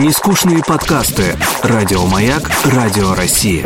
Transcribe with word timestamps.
Нескучные 0.00 0.64
подкасты. 0.66 1.36
Радиомаяк. 1.62 2.50
Радио 2.64 3.14
России. 3.14 3.62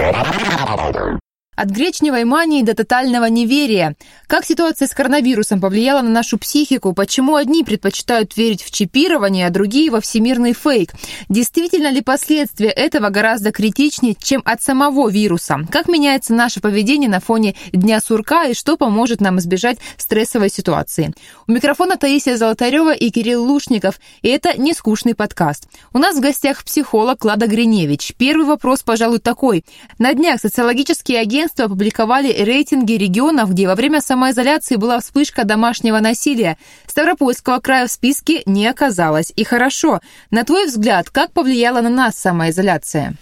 От 1.56 1.70
гречневой 1.70 2.24
мании 2.24 2.62
до 2.62 2.74
тотального 2.74 3.26
неверия. 3.26 3.94
Как 4.26 4.44
ситуация 4.44 4.88
с 4.88 4.90
коронавирусом 4.90 5.60
повлияла 5.60 6.02
на 6.02 6.10
нашу 6.10 6.36
психику? 6.36 6.92
Почему 6.92 7.36
одни 7.36 7.62
предпочитают 7.62 8.36
верить 8.36 8.62
в 8.62 8.72
чипирование, 8.72 9.46
а 9.46 9.50
другие 9.50 9.90
во 9.90 10.00
всемирный 10.00 10.52
фейк? 10.52 10.92
Действительно 11.28 11.92
ли 11.92 12.00
последствия 12.00 12.70
этого 12.70 13.10
гораздо 13.10 13.52
критичнее, 13.52 14.16
чем 14.20 14.42
от 14.44 14.62
самого 14.62 15.08
вируса? 15.08 15.60
Как 15.70 15.86
меняется 15.86 16.34
наше 16.34 16.60
поведение 16.60 17.08
на 17.08 17.20
фоне 17.20 17.54
Дня 17.72 18.00
сурка 18.00 18.46
и 18.46 18.54
что 18.54 18.76
поможет 18.76 19.20
нам 19.20 19.38
избежать 19.38 19.78
стрессовой 19.96 20.50
ситуации? 20.50 21.14
У 21.46 21.52
микрофона 21.52 21.96
Таисия 21.96 22.36
Золотарева 22.36 22.92
и 22.92 23.10
Кирилл 23.10 23.44
Лушников, 23.44 24.00
и 24.22 24.28
это 24.28 24.58
не 24.58 24.74
скучный 24.74 25.14
подкаст. 25.14 25.68
У 25.92 25.98
нас 25.98 26.16
в 26.16 26.20
гостях 26.20 26.64
психолог 26.64 27.24
Лада 27.24 27.46
Гриневич. 27.46 28.14
Первый 28.18 28.46
вопрос, 28.46 28.82
пожалуй, 28.82 29.20
такой. 29.20 29.64
На 29.98 30.14
днях 30.14 30.40
социологические 30.40 31.20
агенты 31.20 31.43
агентства 31.44 31.66
опубликовали 31.66 32.32
рейтинги 32.32 32.94
регионов, 32.94 33.50
где 33.50 33.66
во 33.66 33.74
время 33.74 34.00
самоизоляции 34.00 34.76
была 34.76 34.98
вспышка 35.00 35.44
домашнего 35.44 36.00
насилия. 36.00 36.56
Ставропольского 36.86 37.58
края 37.60 37.86
в 37.86 37.90
списке 37.90 38.42
не 38.46 38.66
оказалось. 38.66 39.32
И 39.36 39.44
хорошо. 39.44 40.00
На 40.30 40.44
твой 40.44 40.66
взгляд, 40.66 41.10
как 41.10 41.32
повлияла 41.32 41.82
на 41.82 41.90
нас 41.90 42.16
самоизоляция? 42.16 43.14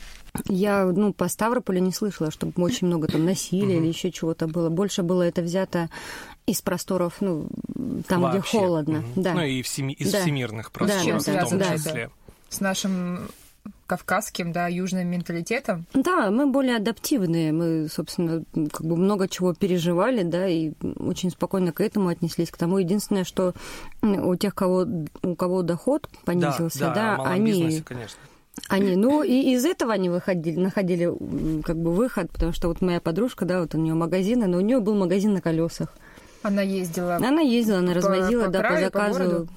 Я, 0.48 0.84
ну, 0.84 1.12
по 1.12 1.28
Ставрополю 1.28 1.80
не 1.80 1.92
слышала, 1.92 2.30
чтобы 2.30 2.52
очень 2.62 2.86
много 2.86 3.08
там 3.08 3.24
насилия 3.24 3.78
или 3.78 3.86
еще 3.86 4.12
чего-то 4.12 4.46
было. 4.46 4.70
Больше 4.70 5.02
было 5.02 5.22
это 5.22 5.42
взято 5.42 5.90
из 6.46 6.62
просторов, 6.62 7.14
ну, 7.20 7.48
там, 8.08 8.22
Вообще. 8.22 8.38
где 8.38 8.48
холодно. 8.48 8.98
Угу. 9.00 9.22
Да. 9.22 9.34
Ну, 9.34 9.42
и 9.42 9.62
в 9.62 9.68
семи... 9.68 9.94
из 9.94 10.12
да. 10.12 10.22
всемирных 10.22 10.70
просторов 10.70 11.24
да, 11.24 11.44
в 11.44 11.50
том 11.50 11.60
числе. 11.60 12.10
С 12.48 12.60
нашим 12.60 13.28
кавказским, 13.92 14.52
да, 14.52 14.68
южным 14.68 15.06
менталитетом? 15.06 15.84
Да, 15.92 16.30
мы 16.30 16.46
более 16.46 16.76
адаптивные, 16.76 17.52
мы, 17.52 17.88
собственно, 17.90 18.42
как 18.72 18.86
бы 18.86 18.96
много 18.96 19.28
чего 19.28 19.52
переживали, 19.52 20.22
да, 20.22 20.48
и 20.48 20.72
очень 20.98 21.30
спокойно 21.30 21.72
к 21.72 21.82
этому 21.82 22.08
отнеслись. 22.08 22.50
К 22.50 22.56
тому 22.56 22.78
единственное, 22.78 23.24
что 23.24 23.52
у 24.00 24.34
тех, 24.36 24.54
кого, 24.54 24.86
у 25.22 25.34
кого 25.34 25.60
доход 25.60 26.08
понизился, 26.24 26.78
да, 26.78 26.94
да, 26.94 27.16
да 27.18 27.30
они... 27.30 27.52
Бизнесе, 27.52 27.82
конечно. 27.84 28.18
Они, 28.68 28.96
ну 28.96 29.22
и 29.22 29.52
из 29.52 29.66
этого 29.66 29.92
они 29.92 30.08
выходили, 30.08 30.58
находили 30.58 31.12
как 31.62 31.76
бы 31.76 31.92
выход, 31.92 32.30
потому 32.30 32.52
что 32.52 32.68
вот 32.68 32.80
моя 32.80 33.00
подружка, 33.00 33.44
да, 33.44 33.60
вот 33.60 33.74
у 33.74 33.78
нее 33.78 33.92
магазины, 33.92 34.46
но 34.46 34.56
у 34.56 34.60
нее 34.62 34.80
был 34.80 34.94
магазин 34.94 35.34
на 35.34 35.42
колесах. 35.42 35.94
Она 36.42 36.62
ездила. 36.62 37.16
Она 37.16 37.42
ездила, 37.42 37.78
она 37.78 37.92
по, 37.92 37.98
развозила, 37.98 38.44
по 38.44 38.50
да, 38.50 38.58
краю, 38.60 38.90
по 38.90 39.00
заказу. 39.00 39.46
По 39.46 39.48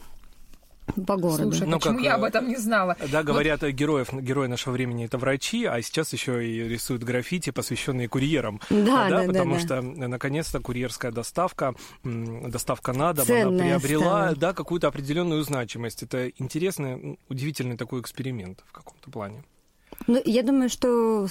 по 1.07 1.17
городу. 1.17 1.51
Слушай, 1.51 1.67
ну, 1.67 1.77
почему 1.77 1.95
как, 1.95 2.03
я 2.03 2.15
об 2.15 2.23
этом 2.23 2.47
не 2.47 2.57
знала? 2.57 2.95
Да, 3.11 3.23
говорят, 3.23 3.61
вот... 3.61 3.71
героев, 3.71 4.13
герои 4.13 4.47
нашего 4.47 4.73
времени 4.73 5.05
это 5.05 5.17
врачи, 5.17 5.65
а 5.65 5.81
сейчас 5.81 6.13
еще 6.13 6.47
и 6.47 6.67
рисуют 6.67 7.03
граффити, 7.03 7.49
посвященные 7.51 8.07
курьерам. 8.07 8.61
Да, 8.69 9.09
да, 9.09 9.21
да 9.21 9.23
потому 9.27 9.55
да, 9.55 9.59
что 9.59 9.81
наконец-то 9.81 10.59
курьерская 10.59 11.11
доставка, 11.11 11.75
доставка 12.03 12.93
на 12.93 13.13
дом, 13.13 13.25
Ценная 13.25 13.47
она 13.47 13.79
приобрела 13.79 14.33
да, 14.35 14.53
какую-то 14.53 14.87
определенную 14.87 15.43
значимость. 15.43 16.03
Это 16.03 16.29
интересный, 16.37 17.19
удивительный 17.29 17.77
такой 17.77 18.01
эксперимент 18.01 18.63
в 18.67 18.71
каком-то 18.71 19.09
плане. 19.09 19.43
Ну, 20.07 20.21
я 20.25 20.43
думаю, 20.43 20.69
что 20.69 21.27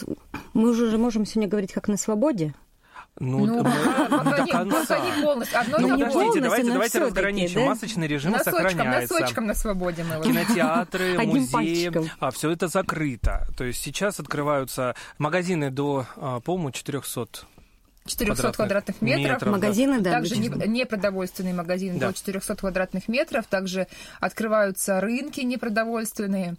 мы 0.52 0.70
уже 0.70 0.96
можем 0.98 1.26
сегодня 1.26 1.48
говорить 1.48 1.72
как 1.72 1.88
на 1.88 1.96
свободе. 1.96 2.54
Ну, 3.20 3.46
ну, 3.46 3.62
ну 3.62 3.62
до 4.24 4.46
конца. 4.50 4.98
Не 4.98 5.22
полностью. 5.22 5.60
Одно 5.60 5.78
ну, 5.78 5.88
подождите, 5.90 6.40
давайте, 6.40 6.72
давайте 6.72 6.98
разграничим. 6.98 7.60
Да? 7.60 7.66
Масочный 7.66 8.08
режим 8.08 8.32
носочком, 8.32 8.62
сохраняется. 8.70 9.14
Носочком 9.14 9.46
на 9.46 9.54
свободе 9.54 10.04
мы 10.04 10.22
Кинотеатры, 10.24 11.18
музеи, 11.24 11.92
а 12.18 12.30
все 12.32 12.50
это 12.50 12.66
закрыто. 12.66 13.46
То 13.56 13.64
есть 13.64 13.80
сейчас 13.80 14.18
открываются 14.18 14.96
магазины 15.18 15.70
до, 15.70 16.06
а, 16.16 16.40
по-моему, 16.40 16.72
400 16.72 17.46
400 18.06 18.34
квадратных, 18.34 18.56
квадратных 18.56 19.02
метров. 19.02 19.32
метров 19.32 19.52
магазины, 19.52 20.00
да. 20.00 20.10
Также 20.10 20.36
не, 20.36 20.48
непродовольственные 20.48 21.54
магазины 21.54 21.98
да. 21.98 22.08
до 22.08 22.14
400 22.14 22.56
квадратных 22.56 23.08
метров. 23.08 23.46
Также 23.46 23.86
открываются 24.20 25.00
рынки 25.00 25.40
непродовольственные. 25.40 26.56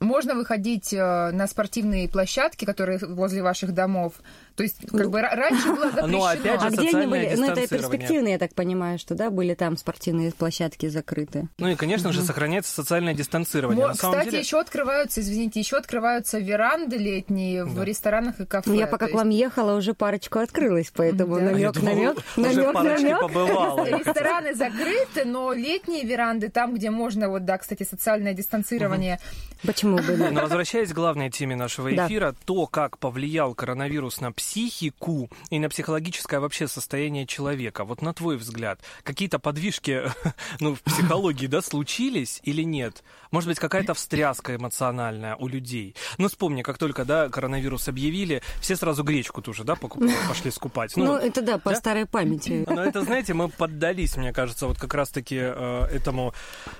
Можно 0.00 0.34
выходить 0.34 0.94
э, 0.94 1.30
на 1.30 1.46
спортивные 1.46 2.08
площадки, 2.08 2.64
которые 2.64 2.98
возле 2.98 3.42
ваших 3.42 3.72
домов. 3.74 4.14
То 4.56 4.62
есть, 4.62 4.76
как 4.90 5.10
бы 5.10 5.20
раньше 5.20 5.68
было 5.72 5.90
запрещено. 5.90 6.06
Но 6.06 6.24
опять 6.24 6.60
же, 6.60 6.66
а 6.66 6.70
где 6.70 6.88
они 6.90 7.06
были? 7.06 7.34
Ну, 7.36 7.46
это 7.46 7.66
перспективные, 7.66 8.32
я 8.32 8.38
так 8.38 8.54
понимаю, 8.54 8.98
что 8.98 9.14
да, 9.14 9.30
были 9.30 9.54
там 9.54 9.76
спортивные 9.76 10.32
площадки 10.32 10.88
закрыты. 10.88 11.48
Ну 11.58 11.68
и, 11.68 11.76
конечно 11.76 12.12
же, 12.12 12.22
сохраняется 12.22 12.72
социальное 12.72 13.14
дистанцирование. 13.14 13.86
Но, 13.86 13.92
кстати, 13.92 14.26
деле... 14.26 14.40
еще 14.40 14.60
открываются, 14.60 15.20
извините, 15.20 15.60
еще 15.60 15.76
открываются 15.76 16.38
веранды 16.38 16.96
летние 16.96 17.64
да. 17.64 17.70
в 17.70 17.82
ресторанах 17.84 18.40
и 18.40 18.46
кафе. 18.46 18.70
Ну, 18.70 18.76
я 18.76 18.86
пока 18.86 19.08
к 19.08 19.12
вам 19.12 19.30
ехала, 19.30 19.76
уже 19.76 19.94
парочку 19.94 20.38
открылась, 20.38 20.92
поэтому 20.94 21.36
да. 21.36 21.42
намек, 21.42 21.82
намек, 21.82 22.18
намек, 22.36 22.74
намек. 22.74 24.06
Рестораны 24.06 24.54
закрыты, 24.54 25.24
но 25.24 25.52
летние 25.52 26.04
веранды, 26.04 26.48
там, 26.48 26.74
где 26.74 26.90
можно, 26.90 27.28
вот, 27.28 27.44
да, 27.44 27.58
кстати, 27.58 27.86
социальное 27.88 28.34
дистанцирование. 28.34 29.18
Почему? 29.62 29.98
Бы 29.98 30.16
Но 30.16 30.40
возвращаясь 30.42 30.90
к 30.90 30.94
главной 30.94 31.30
теме 31.30 31.56
нашего 31.56 31.94
эфира, 31.94 32.34
то, 32.44 32.66
как 32.66 32.98
повлиял 32.98 33.54
коронавирус 33.54 34.20
на 34.20 34.32
психику 34.40 35.30
и 35.50 35.58
на 35.58 35.68
психологическое 35.68 36.40
вообще 36.40 36.68
состояние 36.68 37.26
человека. 37.26 37.84
Вот 37.84 38.00
на 38.00 38.14
твой 38.14 38.36
взгляд, 38.36 38.80
какие-то 39.02 39.38
подвижки 39.38 40.02
ну, 40.60 40.74
в 40.74 40.80
психологии 40.80 41.46
да, 41.46 41.60
случились 41.60 42.40
или 42.44 42.62
нет? 42.62 43.02
Может 43.30 43.48
быть, 43.48 43.58
какая-то 43.58 43.94
встряска 43.94 44.56
эмоциональная 44.56 45.36
у 45.36 45.48
людей? 45.48 45.94
Ну, 46.18 46.28
вспомни, 46.28 46.62
как 46.62 46.78
только 46.78 47.04
да, 47.04 47.28
коронавирус 47.28 47.88
объявили, 47.88 48.42
все 48.60 48.76
сразу 48.76 49.02
гречку 49.02 49.42
тоже 49.42 49.64
да, 49.64 49.74
пошли 49.76 50.50
скупать. 50.50 50.96
Ну, 50.96 51.04
ну 51.04 51.16
это 51.16 51.42
да, 51.42 51.58
по 51.58 51.70
да? 51.70 51.76
старой 51.76 52.06
памяти. 52.06 52.64
Но 52.70 52.82
это, 52.82 53.02
знаете, 53.02 53.34
мы 53.34 53.48
поддались, 53.48 54.16
мне 54.16 54.32
кажется, 54.32 54.66
вот 54.66 54.78
как 54.78 54.94
раз-таки 54.94 55.36
э, 55.38 55.86
этому, 55.92 56.32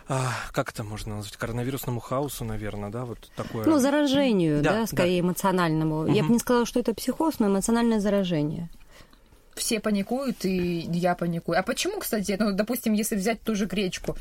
э, 0.08 0.18
как 0.52 0.70
это 0.70 0.84
можно 0.84 1.16
назвать, 1.16 1.36
коронавирусному 1.36 2.00
хаосу, 2.00 2.44
наверное, 2.44 2.90
да? 2.90 3.00
да, 3.00 3.06
вот 3.06 3.30
такое. 3.36 3.64
Ну, 3.66 3.78
заражению, 3.78 4.62
да, 4.62 4.80
да 4.80 4.86
скорее 4.86 5.22
да. 5.22 5.28
эмоциональному. 5.28 6.00
Угу. 6.00 6.12
Я 6.12 6.22
бы 6.22 6.32
не 6.32 6.38
сказала, 6.38 6.66
что 6.66 6.80
это 6.80 6.94
психоз, 6.94 7.38
но 7.38 7.48
эмоциональное 7.50 8.00
заражение 8.00 8.68
все 9.54 9.78
паникуют, 9.78 10.44
и 10.44 10.88
я 10.92 11.14
паникую. 11.14 11.58
А 11.58 11.62
почему, 11.62 12.00
кстати, 12.00 12.36
ну, 12.38 12.52
допустим, 12.52 12.94
если 12.94 13.14
взять 13.14 13.42
ту 13.42 13.54
же 13.54 13.66
гречку, 13.66 14.16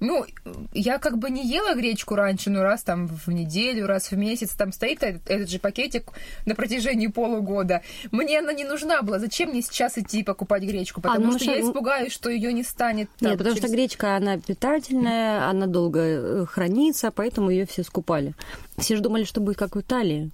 ну, 0.00 0.24
я 0.72 0.98
как 0.98 1.18
бы 1.18 1.28
не 1.28 1.44
ела 1.44 1.74
гречку 1.74 2.14
раньше, 2.14 2.50
ну, 2.50 2.62
раз 2.62 2.84
там 2.84 3.08
в 3.08 3.28
неделю, 3.28 3.86
раз 3.86 4.12
в 4.12 4.16
месяц, 4.16 4.50
там 4.50 4.72
стоит 4.72 5.02
этот, 5.02 5.28
этот 5.28 5.50
же 5.50 5.58
пакетик 5.58 6.12
на 6.46 6.54
протяжении 6.54 7.08
полугода. 7.08 7.82
Мне 8.12 8.38
она 8.38 8.52
не 8.52 8.64
нужна 8.64 9.02
была. 9.02 9.18
Зачем 9.18 9.50
мне 9.50 9.60
сейчас 9.60 9.98
идти 9.98 10.22
покупать 10.22 10.62
гречку? 10.62 11.00
А, 11.00 11.08
потому 11.08 11.30
а, 11.30 11.32
ну, 11.32 11.38
что, 11.38 11.44
что 11.44 11.52
я 11.52 11.60
испугаюсь, 11.62 12.12
что 12.12 12.30
ее 12.30 12.52
не 12.52 12.62
станет. 12.62 13.10
Там, 13.18 13.30
Нет, 13.30 13.38
потому 13.38 13.56
через... 13.56 13.68
что 13.68 13.76
гречка, 13.76 14.16
она 14.16 14.38
питательная, 14.38 15.48
она 15.48 15.66
долго 15.66 16.00
э, 16.00 16.46
хранится, 16.46 17.10
поэтому 17.10 17.50
ее 17.50 17.66
все 17.66 17.82
скупали. 17.82 18.34
Все 18.76 18.94
же 18.94 19.02
думали, 19.02 19.24
что 19.24 19.40
будет 19.40 19.56
как 19.56 19.74
в 19.74 19.80
Италии. 19.80 20.30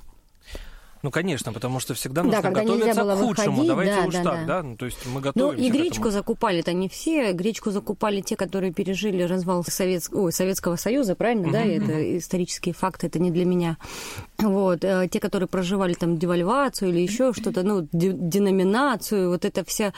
Ну, 1.05 1.11
конечно, 1.11 1.53
потому 1.53 1.81
что 1.81 1.93
всегда 1.93 2.23
нужно 2.23 2.41
да, 2.41 2.51
готовиться 2.51 3.05
к 3.05 3.17
худшему. 3.19 3.51
Выходить, 3.51 3.69
Давайте 3.69 3.95
да, 3.95 4.07
уж 4.07 4.15
да, 4.15 4.23
так, 4.23 4.47
да. 4.47 4.47
да? 4.47 4.63
Ну, 4.63 4.77
то 4.79 4.87
есть 4.87 5.05
мы 5.05 5.21
готовимся 5.21 5.61
Ну, 5.61 5.67
и 5.67 5.71
гречку 5.71 6.09
закупали-то 6.09 6.73
не 6.73 6.89
все. 6.89 7.33
Гречку 7.33 7.71
закупали 7.73 8.23
те, 8.23 8.37
которые 8.37 8.73
пережили 8.73 9.23
развал 9.23 9.63
Совет... 9.65 10.05
Ой, 10.13 10.33
Советского 10.33 10.77
Союза, 10.77 11.15
правильно, 11.15 11.53
да? 11.53 11.63
Это 11.63 12.17
исторические 12.17 12.73
факты, 12.73 13.09
это 13.09 13.19
не 13.19 13.31
для 13.31 13.45
меня. 13.45 13.77
Вот. 14.39 14.83
Э, 14.83 15.07
те, 15.11 15.21
которые 15.21 15.47
проживали 15.47 15.93
там 15.93 16.17
девальвацию 16.17 16.89
или 16.89 17.01
еще 17.01 17.35
что-то, 17.35 17.63
ну, 17.65 17.87
деноминацию, 17.93 19.29
вот 19.29 19.45
это 19.45 19.63
вся, 19.63 19.93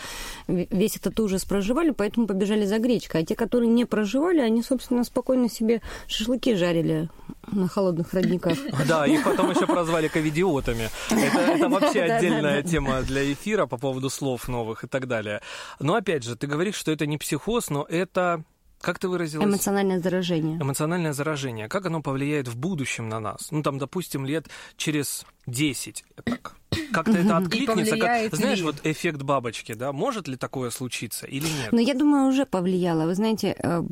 весь 0.48 0.96
этот 0.96 1.20
ужас 1.20 1.44
проживали, 1.44 1.90
поэтому 1.90 2.26
побежали 2.26 2.64
за 2.64 2.80
гречкой. 2.80 3.20
А 3.20 3.24
те, 3.24 3.36
которые 3.36 3.68
не 3.68 3.84
проживали, 3.84 4.40
они, 4.40 4.60
собственно, 4.60 5.04
спокойно 5.04 5.48
себе 5.48 5.82
шашлыки 6.08 6.56
жарили 6.56 7.08
на 7.52 7.68
холодных 7.68 8.12
родниках. 8.12 8.58
Да, 8.88 9.06
их 9.06 9.24
потом 9.24 9.50
еще 9.50 9.66
прозвали 9.66 10.08
ковидиотами. 10.08 10.90
Это, 11.10 11.38
это 11.38 11.68
вообще 11.68 12.02
отдельная 12.02 12.62
тема 12.62 13.02
для 13.02 13.32
эфира 13.32 13.66
по 13.66 13.78
поводу 13.78 14.10
слов 14.10 14.48
новых 14.48 14.84
и 14.84 14.86
так 14.86 15.06
далее. 15.06 15.40
Но 15.80 15.94
опять 15.94 16.24
же, 16.24 16.36
ты 16.36 16.46
говоришь, 16.46 16.76
что 16.76 16.92
это 16.92 17.06
не 17.06 17.18
психоз, 17.18 17.70
но 17.70 17.86
это 17.88 18.44
как 18.80 18.98
ты 18.98 19.08
выразилась? 19.08 19.46
Эмоциональное 19.46 20.00
заражение. 20.00 20.58
Эмоциональное 20.58 21.12
заражение. 21.12 21.68
Как 21.68 21.86
оно 21.86 22.02
повлияет 22.02 22.46
в 22.46 22.56
будущем 22.56 23.08
на 23.08 23.20
нас? 23.20 23.48
Ну, 23.50 23.62
там, 23.62 23.78
допустим, 23.78 24.26
лет 24.26 24.48
через 24.76 25.24
10. 25.46 26.04
Так, 26.24 26.54
как-то 26.92 27.18
это 27.18 27.38
откликнется, 27.38 27.96
как, 27.96 28.34
знаешь, 28.34 28.60
вот 28.60 28.76
эффект 28.84 29.22
бабочки, 29.22 29.72
да, 29.72 29.92
может 29.92 30.28
ли 30.28 30.36
такое 30.36 30.70
случиться 30.70 31.26
или 31.26 31.46
нет? 31.46 31.72
Ну, 31.72 31.78
я 31.78 31.94
думаю, 31.94 32.28
уже 32.28 32.44
повлияло. 32.46 33.06
Вы 33.06 33.14
знаете, 33.14 33.56
э, 33.58 33.82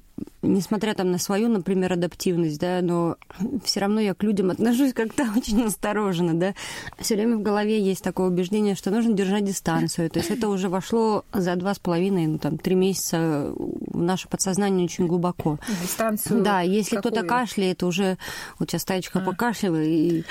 несмотря 0.47 0.95
там 0.95 1.11
на 1.11 1.19
свою, 1.19 1.49
например, 1.49 1.93
адаптивность, 1.93 2.61
да, 2.61 2.81
но 2.83 3.17
все 3.65 3.81
равно 3.81 4.01
я 4.01 4.15
к 4.15 4.23
людям 4.23 4.51
отношусь 4.51 4.93
как-то 4.93 5.27
очень 5.37 5.63
осторожно, 5.63 6.35
да. 6.35 6.55
Все 6.99 7.15
время 7.17 7.37
в 7.37 7.43
голове 7.43 7.81
есть 7.81 8.03
такое 8.03 8.29
убеждение, 8.29 8.75
что 8.75 8.91
нужно 8.91 9.13
держать 9.13 9.45
дистанцию. 9.45 10.11
То 10.11 10.19
есть 10.19 10.31
это 10.31 10.49
уже 10.49 10.69
вошло 10.69 11.25
за 11.33 11.57
два 11.57 11.75
с 11.75 11.79
половиной, 11.79 12.27
ну 12.27 12.39
там, 12.39 12.59
три 12.59 12.75
месяца 12.75 13.53
в 13.95 14.03
наше 14.03 14.29
подсознание 14.29 14.85
очень 14.85 15.07
глубоко. 15.07 15.59
Дистанцию 15.83 16.43
Да, 16.43 16.61
если 16.61 16.97
кто-то 16.97 17.23
кашляет, 17.23 17.83
уже... 17.83 18.19
Вот 18.59 18.71
сейчас 18.71 18.85
Таечка 18.85 19.21
а. 19.21 19.23
покашливает, 19.23 19.87
и 19.89 20.25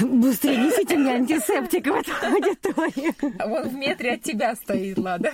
быстрее 0.00 0.56
несите 0.56 0.96
мне 0.96 1.12
антисептик 1.12 1.86
в 1.86 1.94
эту 1.94 2.12
аудиторию. 2.22 3.14
А 3.38 3.46
он 3.46 3.68
в 3.68 3.74
метре 3.74 4.14
от 4.14 4.22
тебя 4.22 4.54
стоит, 4.54 4.98
ладно. 4.98 5.30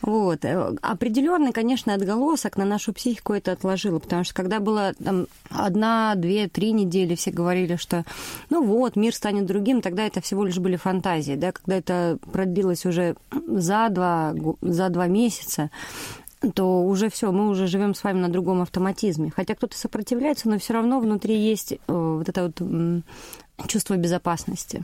Вот. 0.00 0.44
Определенный, 0.80 1.52
конечно, 1.52 1.94
отголосок 1.94 2.56
на 2.56 2.64
нашу 2.64 2.92
психику 2.92 3.34
это 3.34 3.52
отложило, 3.52 3.98
потому 3.98 4.24
что 4.24 4.34
когда 4.34 4.60
было 4.60 4.94
там 4.94 5.26
одна, 5.50 6.14
две, 6.16 6.48
три 6.48 6.72
недели, 6.72 7.14
все 7.14 7.30
говорили, 7.30 7.76
что 7.76 8.04
ну 8.50 8.64
вот, 8.64 8.96
мир 8.96 9.14
станет 9.14 9.46
другим, 9.46 9.80
тогда 9.80 10.06
это 10.06 10.20
всего 10.20 10.44
лишь 10.44 10.58
были 10.58 10.76
фантазии, 10.76 11.34
да, 11.34 11.52
когда 11.52 11.76
это 11.76 12.18
продлилось 12.32 12.84
уже 12.84 13.16
за 13.46 13.88
два, 13.90 14.34
за 14.60 14.88
два 14.88 15.06
месяца, 15.06 15.70
то 16.50 16.82
уже 16.82 17.08
все, 17.08 17.30
мы 17.30 17.48
уже 17.48 17.66
живем 17.66 17.94
с 17.94 18.02
вами 18.02 18.18
на 18.18 18.28
другом 18.28 18.62
автоматизме. 18.62 19.30
Хотя 19.34 19.54
кто-то 19.54 19.76
сопротивляется, 19.76 20.48
но 20.48 20.58
все 20.58 20.74
равно 20.74 21.00
внутри 21.00 21.36
есть 21.36 21.72
э, 21.72 21.76
вот 21.86 22.28
это 22.28 22.44
вот 22.44 23.02
чувство 23.68 23.96
безопасности. 23.96 24.82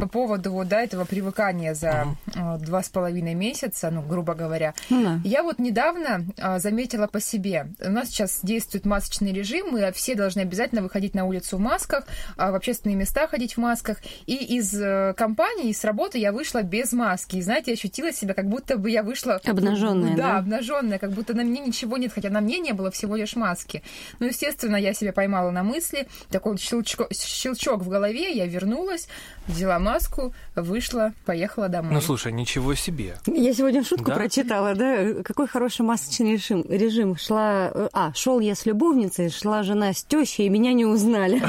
По 0.00 0.08
поводу 0.08 0.52
вот, 0.52 0.68
да, 0.68 0.82
этого 0.82 1.04
привыкания 1.04 1.74
за 1.74 2.06
э, 2.34 2.58
два 2.58 2.82
с 2.82 2.88
половиной 2.88 3.34
месяца, 3.34 3.90
ну, 3.90 4.02
грубо 4.02 4.34
говоря, 4.34 4.74
ну 4.90 5.02
да. 5.02 5.20
я 5.24 5.42
вот 5.42 5.58
недавно 5.58 6.26
а, 6.38 6.58
заметила 6.58 7.06
по 7.06 7.20
себе. 7.20 7.68
У 7.80 7.90
нас 7.90 8.08
сейчас 8.08 8.40
действует 8.42 8.86
масочный 8.86 9.32
режим, 9.32 9.68
мы 9.72 9.92
все 9.92 10.14
должны 10.14 10.40
обязательно 10.40 10.82
выходить 10.82 11.14
на 11.14 11.24
улицу 11.24 11.56
в 11.56 11.60
масках, 11.60 12.04
а, 12.36 12.50
в 12.52 12.54
общественные 12.54 12.96
места 12.96 13.26
ходить 13.26 13.54
в 13.54 13.58
масках. 13.58 13.98
И 14.26 14.34
из 14.34 14.74
э, 14.80 15.14
компании, 15.16 15.70
из 15.70 15.84
работы 15.84 16.18
я 16.18 16.32
вышла 16.32 16.62
без 16.62 16.92
маски. 16.92 17.36
И, 17.36 17.42
знаете, 17.42 17.72
ощутила 17.72 18.12
себя, 18.12 18.34
как 18.34 18.48
будто 18.48 18.76
бы 18.76 18.90
я 18.90 19.02
вышла... 19.02 19.40
Обнаженная, 19.44 20.16
да? 20.16 20.22
Да, 20.22 20.38
обнаженная, 20.38 20.98
как 20.98 21.12
будто 21.12 21.34
на 21.34 21.42
мне 21.42 21.60
ничего 21.60 21.96
нет, 21.96 22.12
хотя 22.12 22.30
на 22.30 22.40
мне 22.40 22.58
не 22.58 22.72
было 22.72 22.90
всего 22.90 23.16
лишь 23.16 23.36
маски. 23.36 23.82
Ну, 24.18 24.26
естественно, 24.26 24.76
я 24.76 24.92
себя 24.92 25.12
поймала 25.12 25.50
на 25.50 25.62
мысли, 25.62 26.08
такой 26.30 26.58
щелчок, 26.58 27.08
щелчок 27.46 27.82
в 27.82 27.88
голове, 27.88 28.32
я 28.32 28.46
вернулась, 28.46 29.08
взяла 29.46 29.78
маску, 29.78 30.34
вышла, 30.54 31.12
поехала 31.24 31.68
домой. 31.68 31.92
Ну, 31.92 32.00
слушай, 32.00 32.32
ничего 32.32 32.74
себе. 32.74 33.16
Я 33.26 33.54
сегодня 33.54 33.84
шутку 33.84 34.06
да? 34.06 34.16
прочитала, 34.16 34.74
да? 34.74 35.22
Какой 35.22 35.46
хороший 35.46 35.82
масочный 35.82 36.32
режим. 36.32 36.64
режим. 36.68 37.16
Шла... 37.16 37.70
А, 37.92 38.12
шел 38.14 38.40
я 38.40 38.54
с 38.54 38.66
любовницей, 38.66 39.30
шла 39.30 39.62
жена 39.62 39.92
с 39.92 40.02
тещей, 40.02 40.46
и 40.46 40.48
меня 40.48 40.72
не 40.72 40.84
узнали. 40.84 41.36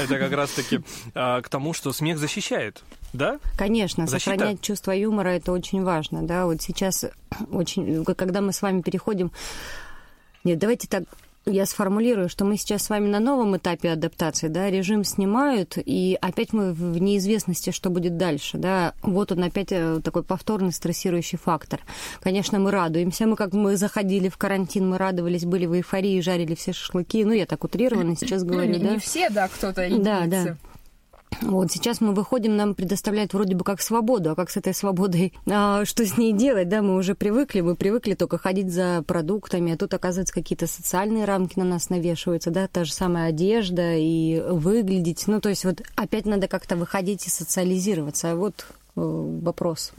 Это 0.00 0.18
как 0.18 0.32
раз-таки 0.32 0.80
а, 1.14 1.42
к 1.42 1.48
тому, 1.48 1.74
что 1.74 1.92
смех 1.92 2.18
защищает, 2.18 2.82
да? 3.12 3.38
Конечно, 3.58 4.06
сохранять 4.06 4.60
чувство 4.60 4.92
юмора 4.92 5.28
это 5.28 5.52
очень 5.52 5.82
важно, 5.82 6.22
да. 6.22 6.46
Вот 6.46 6.62
сейчас 6.62 7.04
очень, 7.50 8.04
когда 8.04 8.40
мы 8.40 8.52
с 8.52 8.62
вами 8.62 8.80
переходим 8.80 9.30
нет, 10.44 10.58
давайте 10.58 10.88
так 10.88 11.04
я 11.48 11.66
сформулирую, 11.66 12.28
что 12.28 12.44
мы 12.44 12.56
сейчас 12.56 12.84
с 12.84 12.90
вами 12.90 13.08
на 13.08 13.20
новом 13.20 13.56
этапе 13.56 13.90
адаптации, 13.90 14.48
да, 14.48 14.70
режим 14.70 15.04
снимают, 15.04 15.76
и 15.76 16.18
опять 16.20 16.52
мы 16.52 16.72
в 16.72 17.00
неизвестности, 17.00 17.70
что 17.70 17.90
будет 17.90 18.16
дальше, 18.16 18.58
да, 18.58 18.94
вот 19.02 19.32
он 19.32 19.42
опять 19.44 19.68
э, 19.70 20.00
такой 20.02 20.22
повторный 20.22 20.72
стрессирующий 20.72 21.38
фактор. 21.38 21.80
Конечно, 22.20 22.58
мы 22.58 22.70
радуемся, 22.70 23.26
мы 23.26 23.36
как 23.36 23.52
мы 23.52 23.76
заходили 23.76 24.28
в 24.28 24.36
карантин, 24.36 24.88
мы 24.88 24.98
радовались, 24.98 25.44
были 25.44 25.66
в 25.66 25.74
эйфории, 25.74 26.20
жарили 26.20 26.54
все 26.54 26.72
шашлыки, 26.72 27.24
ну, 27.24 27.32
я 27.32 27.46
так 27.46 27.64
утрированно 27.64 28.16
сейчас 28.16 28.42
ну, 28.42 28.52
говорю, 28.52 28.78
да. 28.78 28.90
Не 28.90 28.98
все, 28.98 29.30
да, 29.30 29.48
кто-то 29.48 29.88
Да, 29.98 30.26
да. 30.26 30.56
Вот 31.42 31.70
сейчас 31.70 32.00
мы 32.00 32.12
выходим, 32.12 32.56
нам 32.56 32.74
предоставляют 32.74 33.32
вроде 33.32 33.54
бы 33.54 33.64
как 33.64 33.80
свободу, 33.80 34.30
а 34.30 34.34
как 34.34 34.50
с 34.50 34.56
этой 34.56 34.74
свободой, 34.74 35.32
а, 35.46 35.84
что 35.84 36.04
с 36.04 36.16
ней 36.16 36.32
делать, 36.32 36.68
да, 36.68 36.82
мы 36.82 36.96
уже 36.96 37.14
привыкли, 37.14 37.60
мы 37.60 37.76
привыкли 37.76 38.14
только 38.14 38.38
ходить 38.38 38.72
за 38.72 39.04
продуктами, 39.06 39.72
а 39.72 39.76
тут, 39.76 39.94
оказывается, 39.94 40.34
какие-то 40.34 40.66
социальные 40.66 41.24
рамки 41.24 41.58
на 41.58 41.64
нас 41.64 41.90
навешиваются, 41.90 42.50
да, 42.50 42.66
та 42.68 42.84
же 42.84 42.92
самая 42.92 43.28
одежда 43.28 43.94
и 43.94 44.40
выглядеть, 44.40 45.24
ну, 45.26 45.40
то 45.40 45.48
есть 45.48 45.64
вот 45.64 45.82
опять 45.96 46.26
надо 46.26 46.48
как-то 46.48 46.76
выходить 46.76 47.26
и 47.26 47.30
социализироваться, 47.30 48.32
а 48.32 48.36
вот 48.36 48.66
вопрос. 48.98 49.92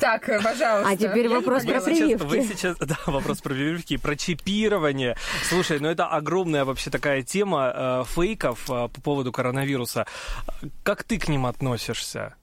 Так, 0.00 0.26
пожалуйста. 0.26 0.88
А 0.88 0.96
теперь 0.96 1.26
Я 1.26 1.36
вопрос 1.36 1.64
про 1.64 1.80
прививки. 1.80 2.22
Вы 2.22 2.42
сейчас, 2.44 2.76
да, 2.78 2.98
вопрос 3.06 3.40
про 3.40 3.54
прививки, 3.54 3.96
про 3.96 4.16
чипирование. 4.16 5.16
Слушай, 5.48 5.80
ну 5.80 5.88
это 5.88 6.06
огромная 6.06 6.64
вообще 6.64 6.90
такая 6.90 7.22
тема 7.22 7.72
э, 7.74 8.04
фейков 8.06 8.70
э, 8.70 8.88
по 8.88 9.00
поводу 9.00 9.32
коронавируса. 9.32 10.06
Как 10.82 11.04
ты 11.04 11.18
к 11.18 11.28
ним 11.28 11.46
относишься? 11.46 12.34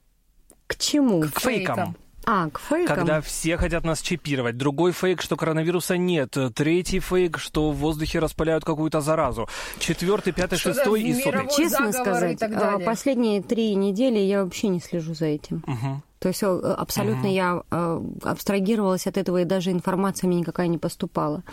К 0.67 0.75
чему? 0.77 1.21
К 1.21 1.39
фейкам. 1.39 1.95
А, 2.29 2.49
к 2.49 2.59
фейкам? 2.59 2.97
Когда 2.97 3.21
все 3.21 3.55
хотят 3.55 3.85
нас 3.85 4.01
чипировать. 4.01 4.57
Другой 4.57 4.91
фейк, 4.91 5.21
что 5.21 5.37
коронавируса 5.37 5.95
нет. 5.95 6.35
Третий 6.53 6.99
фейк, 6.99 7.37
что 7.37 7.71
в 7.71 7.77
воздухе 7.77 8.19
распыляют 8.19 8.65
какую-то 8.65 8.99
заразу. 8.99 9.47
Четвертый, 9.79 10.33
пятый, 10.33 10.57
что 10.57 10.73
шестой 10.73 11.03
и 11.03 11.13
сотый. 11.13 11.47
Честно 11.55 11.93
сказать, 11.93 12.41
а, 12.43 12.79
последние 12.79 13.41
три 13.41 13.73
недели 13.75 14.19
я 14.19 14.43
вообще 14.43 14.67
не 14.67 14.81
слежу 14.81 15.13
за 15.13 15.27
этим. 15.27 15.63
Угу. 15.65 16.01
То 16.19 16.27
есть 16.29 16.43
э, 16.43 16.47
абсолютно 16.47 17.27
угу. 17.27 17.33
я 17.33 17.61
э, 17.71 18.01
абстрагировалась 18.23 19.07
от 19.07 19.17
этого, 19.17 19.41
и 19.41 19.45
даже 19.45 19.71
информация 19.71 20.27
мне 20.27 20.39
никакая 20.39 20.67
не 20.67 20.77
поступала. 20.77 21.43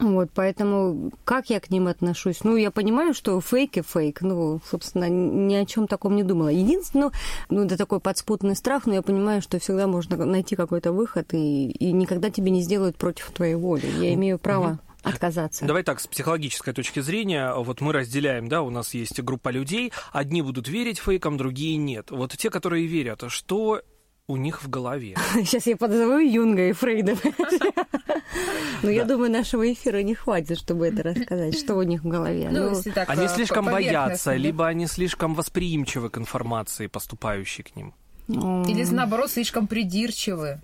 Вот, 0.00 0.30
поэтому 0.34 1.12
как 1.24 1.50
я 1.50 1.60
к 1.60 1.70
ним 1.70 1.86
отношусь? 1.86 2.42
Ну, 2.42 2.56
я 2.56 2.70
понимаю, 2.70 3.12
что 3.12 3.40
фейк 3.40 3.76
и 3.76 3.82
фейк. 3.82 4.22
Ну, 4.22 4.60
собственно, 4.68 5.08
ни 5.08 5.54
о 5.54 5.66
чем 5.66 5.86
таком 5.86 6.16
не 6.16 6.22
думала. 6.22 6.48
Единственное, 6.48 7.10
ну, 7.50 7.64
это 7.64 7.76
такой 7.76 8.00
подспутный 8.00 8.56
страх, 8.56 8.86
но 8.86 8.94
я 8.94 9.02
понимаю, 9.02 9.42
что 9.42 9.58
всегда 9.58 9.86
можно 9.86 10.24
найти 10.24 10.56
какой-то 10.56 10.92
выход, 10.92 11.34
и, 11.34 11.70
и 11.70 11.92
никогда 11.92 12.30
тебе 12.30 12.50
не 12.50 12.62
сделают 12.62 12.96
против 12.96 13.30
твоей 13.30 13.54
воли. 13.54 13.86
Я 14.00 14.14
имею 14.14 14.38
право 14.38 14.78
отказаться. 15.02 15.64
Давай 15.64 15.82
так, 15.82 16.00
с 16.00 16.06
психологической 16.06 16.74
точки 16.74 17.00
зрения, 17.00 17.54
вот 17.54 17.80
мы 17.80 17.92
разделяем, 17.92 18.48
да, 18.48 18.62
у 18.62 18.70
нас 18.70 18.94
есть 18.94 19.20
группа 19.22 19.48
людей, 19.50 19.92
одни 20.12 20.42
будут 20.42 20.68
верить 20.68 20.98
фейкам, 20.98 21.36
другие 21.36 21.76
нет. 21.76 22.10
Вот 22.10 22.32
те, 22.32 22.50
которые 22.50 22.86
верят, 22.86 23.22
что 23.28 23.82
у 24.30 24.36
них 24.36 24.62
в 24.62 24.70
голове. 24.70 25.16
Сейчас 25.34 25.66
я 25.66 25.76
подозову 25.76 26.18
Юнга 26.18 26.68
и 26.68 26.72
Фрейда. 26.72 27.16
Но 28.82 28.90
я 28.90 29.04
думаю, 29.04 29.30
нашего 29.30 29.70
эфира 29.70 30.02
не 30.02 30.14
хватит, 30.14 30.58
чтобы 30.58 30.86
это 30.86 31.02
рассказать, 31.02 31.58
что 31.58 31.74
у 31.74 31.82
них 31.82 32.02
в 32.04 32.08
голове. 32.08 32.48
Ну, 32.50 32.70
ну 32.70 32.82
они 33.08 33.24
э, 33.24 33.28
слишком 33.28 33.66
боятся, 33.66 34.34
либо 34.34 34.66
они 34.66 34.86
слишком 34.86 35.34
восприимчивы 35.34 36.10
к 36.10 36.18
информации, 36.18 36.86
поступающей 36.86 37.64
к 37.64 37.76
ним. 37.76 37.94
Или, 38.28 38.84
наоборот, 38.90 39.30
слишком 39.30 39.66
придирчивы 39.66 40.60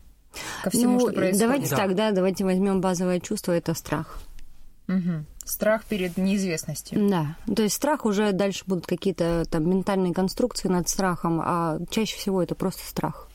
ко 0.62 0.70
всему, 0.70 0.94
ну, 0.94 1.00
что 1.00 1.12
происходит. 1.12 1.40
Давайте 1.40 1.70
да. 1.70 1.76
так, 1.76 1.94
да, 1.94 2.10
давайте 2.12 2.44
возьмем 2.44 2.80
базовое 2.80 3.20
чувство, 3.20 3.52
это 3.52 3.74
страх. 3.74 4.20
Угу. 4.88 5.24
Страх 5.44 5.84
перед 5.84 6.16
неизвестностью. 6.16 7.08
Да. 7.08 7.36
То 7.54 7.62
есть 7.62 7.74
страх 7.74 8.04
уже 8.04 8.32
дальше 8.32 8.64
будут 8.66 8.86
какие-то 8.86 9.44
там 9.50 9.68
ментальные 9.68 10.14
конструкции 10.14 10.68
над 10.68 10.88
страхом, 10.88 11.40
а 11.42 11.78
чаще 11.90 12.16
всего 12.16 12.42
это 12.42 12.54
просто 12.54 12.82
страх. 12.86 13.28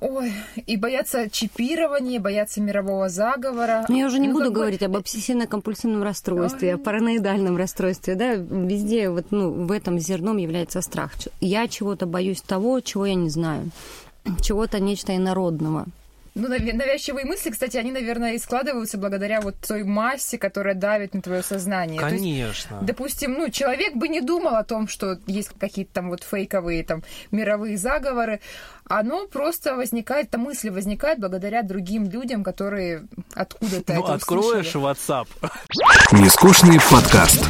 Ой, 0.00 0.32
и 0.66 0.76
боятся 0.76 1.28
чипирования, 1.30 2.20
боятся 2.20 2.60
мирового 2.60 3.08
заговора. 3.08 3.84
Ну, 3.88 3.96
я 3.98 4.06
уже 4.06 4.18
не 4.18 4.28
ну, 4.28 4.34
буду 4.34 4.52
говорить 4.52 4.80
бы... 4.80 4.86
об 4.86 4.96
обсессивно-компульсивном 4.96 6.02
расстройстве, 6.02 6.68
Ой. 6.68 6.74
о 6.74 6.78
параноидальном 6.78 7.56
расстройстве, 7.56 8.14
да, 8.14 8.34
везде 8.34 9.10
вот, 9.10 9.26
ну, 9.30 9.50
в 9.50 9.72
этом 9.72 9.98
зерном 9.98 10.36
является 10.36 10.80
страх. 10.82 11.12
Я 11.40 11.66
чего-то 11.68 12.06
боюсь 12.06 12.40
того, 12.40 12.80
чего 12.80 13.06
я 13.06 13.14
не 13.14 13.30
знаю, 13.30 13.70
чего-то 14.42 14.78
нечто 14.78 15.16
инородного. 15.16 15.86
Ну, 16.38 16.48
навязчивые 16.48 17.26
мысли, 17.26 17.50
кстати, 17.50 17.76
они, 17.76 17.90
наверное, 17.90 18.34
и 18.34 18.38
складываются 18.38 18.96
благодаря 18.96 19.40
вот 19.40 19.56
той 19.56 19.82
массе, 19.82 20.38
которая 20.38 20.76
давит 20.76 21.12
на 21.12 21.20
твое 21.20 21.42
сознание. 21.42 22.00
Конечно. 22.00 22.24
есть, 22.24 22.68
допустим, 22.82 23.32
ну, 23.32 23.50
человек 23.50 23.96
бы 23.96 24.06
не 24.06 24.20
думал 24.20 24.54
о 24.54 24.62
том, 24.62 24.86
что 24.86 25.18
есть 25.26 25.50
какие-то 25.58 25.94
там 25.94 26.10
вот 26.10 26.22
фейковые 26.22 26.84
там 26.84 27.02
мировые 27.32 27.76
заговоры, 27.76 28.40
оно 28.88 29.26
просто 29.26 29.76
возникает, 29.76 30.28
эта 30.28 30.38
мысль 30.38 30.70
возникает 30.70 31.20
благодаря 31.20 31.62
другим 31.62 32.08
людям, 32.08 32.42
которые 32.42 33.06
откуда-то 33.34 33.94
Ну, 33.94 34.04
откроешь 34.04 34.74
услышали. 34.74 34.84
WhatsApp. 34.84 35.28
Нескучный 36.12 36.78
подкаст. 36.90 37.46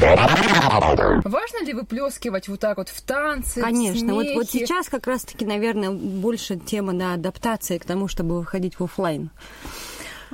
Важно 1.25 1.65
ли 1.65 1.75
выплескивать 1.75 2.49
вот 2.49 2.61
так 2.61 2.79
вот 2.79 2.89
в 2.89 3.01
танцы, 3.03 3.61
Конечно. 3.61 4.13
В 4.13 4.17
вот, 4.17 4.27
вот 4.35 4.51
сейчас 4.51 4.89
как 4.89 5.07
раз-таки, 5.07 5.45
наверное, 5.45 5.91
больше 5.91 6.57
тема 6.57 6.93
на 6.93 7.15
адаптации 7.15 7.79
к 7.79 7.85
тому, 7.85 8.09
чтобы 8.09 8.39
выходить 8.39 8.79
в 8.79 8.85
офлайн. 8.85 9.31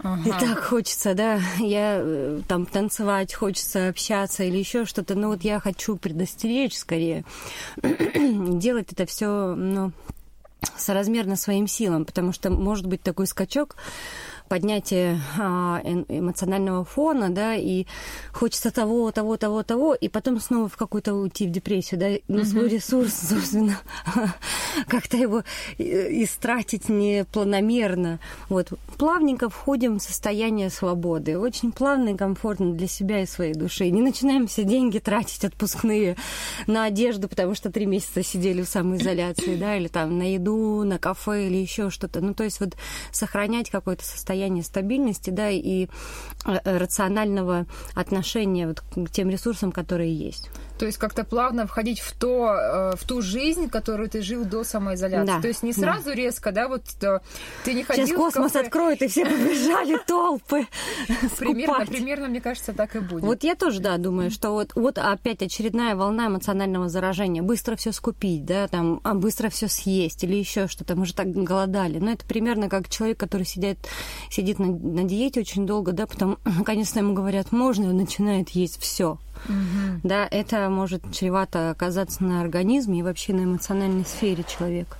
Ага. 0.02 0.28
И 0.28 0.32
так 0.32 0.58
хочется, 0.58 1.14
да, 1.14 1.40
я 1.58 1.98
э, 2.00 2.40
там 2.48 2.66
танцевать, 2.66 3.32
хочется 3.32 3.88
общаться 3.88 4.42
или 4.42 4.56
еще 4.56 4.86
что-то. 4.86 5.14
Но 5.14 5.28
вот 5.28 5.42
я 5.42 5.60
хочу 5.60 5.96
предостеречь 5.96 6.76
скорее 6.76 7.24
делать 7.82 8.92
это 8.92 9.06
все, 9.06 9.54
ну, 9.54 9.92
соразмерно 10.76 11.36
своим 11.36 11.66
силам, 11.66 12.04
потому 12.04 12.32
что 12.32 12.50
может 12.50 12.86
быть 12.86 13.02
такой 13.02 13.26
скачок, 13.26 13.76
поднятие 14.48 15.20
а, 15.38 15.80
эмоционального 15.84 16.84
фона, 16.84 17.30
да, 17.30 17.54
и 17.54 17.86
хочется 18.32 18.70
того, 18.70 19.10
того, 19.10 19.36
того, 19.36 19.62
того, 19.62 19.94
и 19.94 20.08
потом 20.08 20.40
снова 20.40 20.68
в 20.68 20.76
какую-то 20.76 21.14
уйти 21.14 21.46
в 21.46 21.50
депрессию, 21.50 21.98
да, 21.98 22.08
на 22.28 22.40
mm-hmm. 22.40 22.44
свой 22.44 22.68
ресурс, 22.68 23.14
собственно, 23.28 23.78
как-то 24.86 25.16
его 25.16 25.42
истратить 25.78 26.88
непланомерно. 26.88 28.20
Вот. 28.48 28.72
Плавненько 28.98 29.48
входим 29.48 29.98
в 29.98 30.02
состояние 30.02 30.70
свободы, 30.70 31.38
очень 31.38 31.72
плавно 31.72 32.10
и 32.10 32.16
комфортно 32.16 32.72
для 32.72 32.86
себя 32.86 33.22
и 33.22 33.26
своей 33.26 33.54
души. 33.54 33.88
Не 33.90 34.02
начинаем 34.02 34.46
все 34.46 34.64
деньги 34.64 34.98
тратить 34.98 35.44
отпускные 35.44 36.16
на 36.66 36.84
одежду, 36.84 37.28
потому 37.28 37.54
что 37.54 37.70
три 37.70 37.86
месяца 37.86 38.22
сидели 38.22 38.62
в 38.62 38.68
самоизоляции, 38.68 39.56
да, 39.56 39.76
или 39.76 39.88
там 39.88 40.18
на 40.18 40.34
еду, 40.34 40.84
на 40.84 40.98
кафе 40.98 41.46
или 41.46 41.56
еще 41.56 41.90
что-то. 41.90 42.20
Ну, 42.20 42.34
то 42.34 42.44
есть 42.44 42.60
вот 42.60 42.76
сохранять 43.10 43.70
какое-то 43.70 44.04
состояние 44.04 44.33
состояние 44.34 44.64
стабильности, 44.64 45.30
да, 45.30 45.48
и 45.50 45.86
э, 46.44 46.78
рационального 46.78 47.66
отношения 47.94 48.66
вот 48.66 48.80
к 48.80 49.10
тем 49.10 49.30
ресурсам, 49.30 49.70
которые 49.70 50.12
есть. 50.12 50.50
То 50.78 50.86
есть 50.86 50.98
как-то 50.98 51.24
плавно 51.24 51.66
входить 51.66 52.00
в, 52.00 52.12
то, 52.12 52.52
э, 52.52 52.96
в 52.96 53.04
ту 53.06 53.22
жизнь, 53.22 53.68
которую 53.68 54.08
ты 54.08 54.22
жил 54.22 54.44
до 54.44 54.64
самоизоляции. 54.64 55.26
Да. 55.26 55.40
То 55.40 55.48
есть 55.48 55.62
не 55.62 55.72
сразу 55.72 56.06
да. 56.06 56.14
резко, 56.14 56.52
да, 56.52 56.68
вот 56.68 56.82
ты 57.64 57.74
не 57.74 57.84
ходил 57.84 58.06
Сейчас 58.06 58.16
космос 58.16 58.52
кафе... 58.52 58.66
откроет, 58.66 59.02
и 59.02 59.08
все 59.08 59.24
побежали 59.24 59.98
толпы 60.06 60.66
примерно, 61.38 61.86
примерно, 61.86 62.28
мне 62.28 62.40
кажется, 62.40 62.72
так 62.72 62.96
и 62.96 63.00
будет. 63.00 63.22
Вот 63.22 63.44
я 63.44 63.54
тоже, 63.54 63.80
да, 63.80 63.96
думаю, 63.98 64.30
что 64.30 64.50
вот, 64.50 64.72
вот 64.74 64.98
опять 64.98 65.42
очередная 65.42 65.96
волна 65.96 66.26
эмоционального 66.26 66.88
заражения. 66.88 67.42
Быстро 67.42 67.76
все 67.76 67.92
скупить, 67.92 68.44
да, 68.44 68.68
там, 68.68 69.00
а 69.04 69.14
быстро 69.14 69.48
все 69.50 69.68
съесть 69.68 70.24
или 70.24 70.34
еще 70.34 70.66
что-то. 70.68 70.96
Мы 70.96 71.06
же 71.06 71.14
так 71.14 71.30
голодали. 71.30 71.98
Но 71.98 72.12
это 72.12 72.24
примерно 72.24 72.68
как 72.68 72.88
человек, 72.88 73.18
который 73.18 73.46
сидит, 73.46 73.78
сидит 74.30 74.58
на, 74.58 74.66
на 74.66 75.04
диете 75.04 75.40
очень 75.40 75.66
долго, 75.66 75.92
да, 75.92 76.06
потом 76.06 76.38
наконец-то 76.44 77.00
ему 77.00 77.14
говорят, 77.14 77.52
можно, 77.52 77.84
и 77.84 77.88
он 77.88 77.96
начинает 77.96 78.50
есть 78.50 78.80
все. 78.80 79.18
Угу. 79.48 80.00
Да, 80.02 80.26
это 80.30 80.68
может 80.68 81.02
чревато 81.12 81.70
оказаться 81.70 82.22
на 82.24 82.40
организме 82.40 83.00
и 83.00 83.02
вообще 83.02 83.32
на 83.32 83.44
эмоциональной 83.44 84.04
сфере 84.04 84.44
человека. 84.44 84.96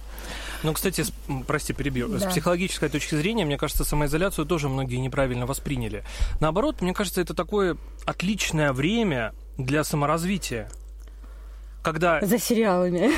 Ну, 0.63 0.73
кстати, 0.73 1.05
прости, 1.47 1.75
перебью. 1.75 2.09
Да. 2.09 2.19
С 2.21 2.25
психологической 2.25 2.89
точки 2.89 3.15
зрения, 3.15 3.45
мне 3.45 3.59
кажется, 3.59 3.85
самоизоляцию 3.85 4.47
тоже 4.47 4.71
многие 4.71 4.97
неправильно 4.97 5.45
восприняли. 5.45 6.05
Наоборот, 6.41 6.81
мне 6.81 6.95
кажется, 6.95 7.21
это 7.21 7.35
такое 7.35 7.77
отличное 8.07 8.73
время 8.73 9.35
для 9.59 9.85
саморазвития 9.85 10.71
когда... 11.85 12.21
За 12.23 12.39
сериалами. 12.39 13.11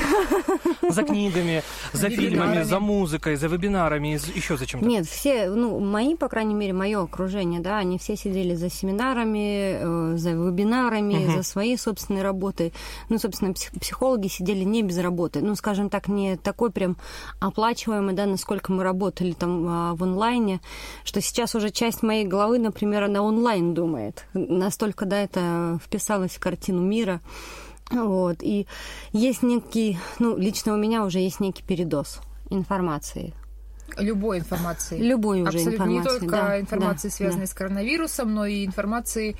За 0.89 1.03
книгами, 1.03 1.63
за 1.91 2.09
фильмами, 2.09 2.63
за 2.63 2.79
музыкой, 2.79 3.35
за 3.35 3.47
вебинарами, 3.47 4.19
еще 4.35 4.55
за 4.57 4.65
чем-то. 4.65 4.87
Нет, 4.87 5.05
все, 5.05 5.49
ну, 5.49 5.79
мои, 5.79 6.15
по 6.15 6.29
крайней 6.29 6.53
мере, 6.53 6.71
мое 6.71 7.03
окружение, 7.03 7.59
да, 7.59 7.79
они 7.79 7.97
все 7.97 8.15
сидели 8.15 8.55
за 8.55 8.69
семинарами, 8.69 10.13
э, 10.13 10.17
за 10.17 10.31
вебинарами, 10.31 11.35
за 11.35 11.43
своей 11.43 11.77
собственной 11.77 12.21
работой. 12.21 12.73
Ну, 13.09 13.17
собственно, 13.19 13.53
психологи 13.53 14.27
сидели 14.27 14.63
не 14.63 14.81
без 14.81 14.97
работы. 14.99 15.41
Ну, 15.41 15.55
скажем 15.55 15.89
так, 15.89 16.07
не 16.07 16.37
такой 16.37 16.71
прям 16.71 16.95
оплачиваемый, 17.41 18.15
да, 18.15 18.25
насколько 18.25 18.71
мы 18.71 18.83
работали 18.83 19.33
там 19.33 19.65
а, 19.67 19.93
в 19.93 20.03
онлайне, 20.03 20.61
что 21.03 21.19
сейчас 21.19 21.53
уже 21.55 21.69
часть 21.69 22.01
моей 22.01 22.25
головы, 22.25 22.59
например, 22.59 23.03
она 23.03 23.21
онлайн 23.21 23.73
думает. 23.73 24.25
Настолько, 24.33 25.05
да, 25.05 25.21
это 25.21 25.79
вписалось 25.83 26.31
в 26.31 26.39
картину 26.39 26.81
мира. 26.81 27.19
Вот. 27.91 28.37
И 28.41 28.67
есть 29.13 29.43
некий, 29.43 29.97
ну, 30.19 30.37
лично 30.37 30.73
у 30.73 30.77
меня 30.77 31.05
уже 31.05 31.19
есть 31.19 31.39
некий 31.39 31.63
передоз 31.63 32.19
информации. 32.49 33.33
Любой 33.97 34.39
информации. 34.39 34.99
Любой 34.99 35.41
уже 35.41 35.57
Абсолютно. 35.57 35.73
информации. 35.73 36.13
Не 36.13 36.19
только 36.19 36.35
да, 36.35 36.59
информации, 36.59 37.07
да, 37.07 37.13
связанной 37.13 37.45
да. 37.45 37.51
с 37.51 37.53
коронавирусом, 37.53 38.33
но 38.33 38.45
и 38.45 38.65
информации 38.65 39.35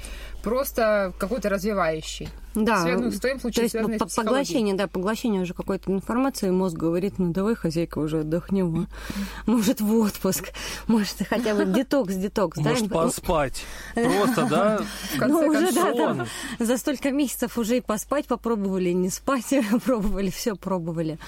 просто 0.48 1.14
какой-то 1.18 1.50
развивающей. 1.50 2.30
Да, 2.56 2.82
Связан, 2.82 3.12
в 3.12 3.20
твоем 3.20 3.40
случае, 3.40 3.70
то 3.70 3.78
есть 3.78 4.00
по 4.00 4.24
поглощение, 4.24 4.74
да, 4.74 4.88
поглощение 4.88 5.42
уже 5.42 5.54
какой-то 5.54 5.92
информации, 5.92 6.50
мозг 6.50 6.76
говорит, 6.76 7.20
ну 7.20 7.32
давай, 7.32 7.54
хозяйка, 7.54 8.00
уже 8.00 8.22
отдохнем, 8.22 8.88
может 9.46 9.80
в 9.80 9.94
отпуск, 9.94 10.54
может 10.88 11.18
хотя 11.30 11.54
бы 11.54 11.66
детокс, 11.66 12.16
детокс, 12.16 12.58
да? 12.58 12.72
Может 12.72 12.90
поспать, 12.90 13.64
просто, 13.94 14.48
да, 14.50 14.78
в 15.14 15.20
конце 15.20 15.46
ну, 15.46 15.52
уже, 15.52 15.72
да, 15.72 16.14
да, 16.14 16.28
за 16.58 16.78
столько 16.78 17.12
месяцев 17.12 17.58
уже 17.60 17.78
и 17.78 17.82
поспать 17.82 18.26
попробовали, 18.26 18.90
не 18.90 19.10
спать 19.10 19.54
пробовали, 19.86 20.32
все 20.32 20.56
пробовали. 20.56 21.20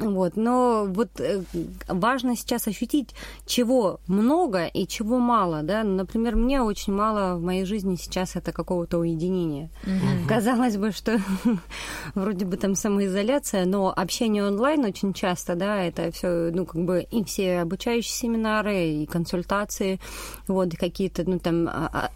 Вот, 0.00 0.36
но 0.36 0.86
вот 0.88 1.20
э, 1.20 1.42
важно 1.86 2.34
сейчас 2.34 2.66
ощутить, 2.66 3.10
чего 3.44 4.00
много 4.06 4.64
и 4.64 4.86
чего 4.86 5.18
мало, 5.18 5.62
да. 5.62 5.84
Например, 5.84 6.36
мне 6.36 6.62
очень 6.62 6.94
мало 6.94 7.36
в 7.36 7.42
моей 7.42 7.66
жизни 7.66 7.96
сейчас 7.96 8.34
это 8.34 8.52
какого-то 8.60 8.98
уединения. 8.98 9.70
Угу. 9.84 10.28
Казалось 10.28 10.76
бы, 10.76 10.92
что 10.92 11.18
вроде 12.14 12.44
бы 12.44 12.56
там 12.56 12.74
самоизоляция, 12.74 13.64
но 13.64 13.92
общение 13.94 14.44
онлайн 14.44 14.84
очень 14.84 15.12
часто, 15.12 15.54
да, 15.54 15.82
это 15.82 16.10
все, 16.12 16.50
ну, 16.52 16.66
как 16.66 16.84
бы 16.84 17.06
и 17.10 17.24
все 17.24 17.60
обучающие 17.60 18.12
семинары, 18.12 18.88
и 18.90 19.06
консультации, 19.06 19.98
вот, 20.46 20.76
какие-то, 20.76 21.28
ну, 21.28 21.38
там, 21.38 21.68
а, 21.68 21.90
а, 21.92 22.10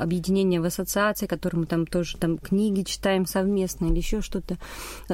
объединения 0.00 0.60
в 0.60 0.64
ассоциации, 0.64 1.26
которые 1.26 1.60
мы 1.60 1.66
там 1.66 1.86
тоже 1.86 2.16
там 2.16 2.38
книги 2.38 2.82
читаем 2.82 3.26
совместно 3.26 3.86
или 3.86 3.98
еще 3.98 4.20
что-то. 4.20 4.56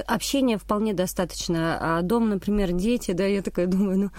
Общения 0.06 0.58
вполне 0.58 0.94
достаточно. 0.94 1.98
А 1.98 2.02
дом, 2.02 2.28
например, 2.28 2.72
дети, 2.72 3.12
да, 3.12 3.26
я 3.26 3.42
такая 3.42 3.66
думаю, 3.66 3.98
ну, 3.98 4.10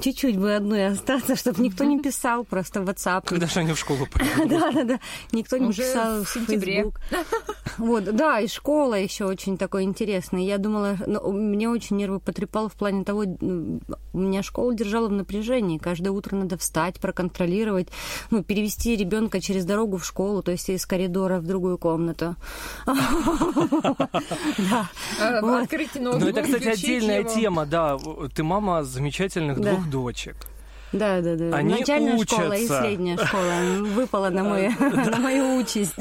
чуть-чуть 0.00 0.38
бы 0.38 0.54
одной 0.54 0.86
остаться, 0.86 1.36
чтобы 1.36 1.62
никто 1.62 1.84
не 1.84 2.00
писал 2.00 2.44
просто 2.44 2.80
в 2.80 2.88
WhatsApp. 2.88 3.22
Когда 3.26 3.46
же 3.46 3.60
они 3.60 3.72
в 3.72 3.78
школу 3.78 4.06
пойдут? 4.12 4.48
Да, 4.48 4.70
да, 4.70 4.84
да. 4.84 5.00
Никто 5.32 5.58
не 5.58 5.68
писал 5.88 6.24
в 6.24 6.28
сентябре. 6.28 6.92
Вот, 7.78 8.04
да, 8.04 8.40
и 8.40 8.48
школа 8.48 8.94
еще 8.94 9.24
очень 9.26 9.56
такой 9.56 9.84
интересная. 9.84 10.42
Я 10.42 10.58
думала, 10.58 10.96
ну, 11.06 11.30
мне 11.30 11.68
очень 11.68 11.96
нервы 11.96 12.18
потрепало 12.18 12.68
в 12.68 12.74
плане 12.74 13.04
того, 13.04 13.24
меня 14.12 14.42
школа 14.42 14.74
держала 14.74 15.08
в 15.08 15.12
напряжении. 15.12 15.78
Каждое 15.78 16.10
утро 16.10 16.34
надо 16.34 16.58
встать, 16.58 16.98
проконтролировать, 16.98 17.88
ну, 18.30 18.42
перевести 18.42 18.96
ребенка 18.96 19.40
через 19.40 19.64
дорогу 19.64 19.98
в 19.98 20.04
школу, 20.04 20.42
то 20.42 20.50
есть 20.50 20.68
из 20.70 20.86
коридора 20.86 21.38
в 21.38 21.46
другую 21.46 21.78
комнату. 21.78 22.36
Да. 24.58 24.88
Открыть 25.62 25.94
ноутбук, 25.94 26.22
Ну, 26.22 26.28
это, 26.28 26.42
кстати, 26.42 26.68
отдельная 26.68 27.22
тема, 27.24 27.66
да. 27.66 27.96
Ты 28.34 28.42
мама 28.42 28.82
замечательных 28.82 29.60
двух 29.60 29.88
дочек. 29.88 30.36
Да, 30.92 31.20
да, 31.20 31.36
да. 31.36 31.56
Они 31.56 31.74
Начальная 31.74 32.14
учатся. 32.14 32.36
школа 32.36 32.52
и 32.54 32.66
средняя 32.66 33.16
школа 33.18 33.52
выпала 33.94 34.30
на, 34.30 34.42
мою, 34.42 34.72
на 34.80 35.18
мою 35.18 35.56
участь. 35.56 35.98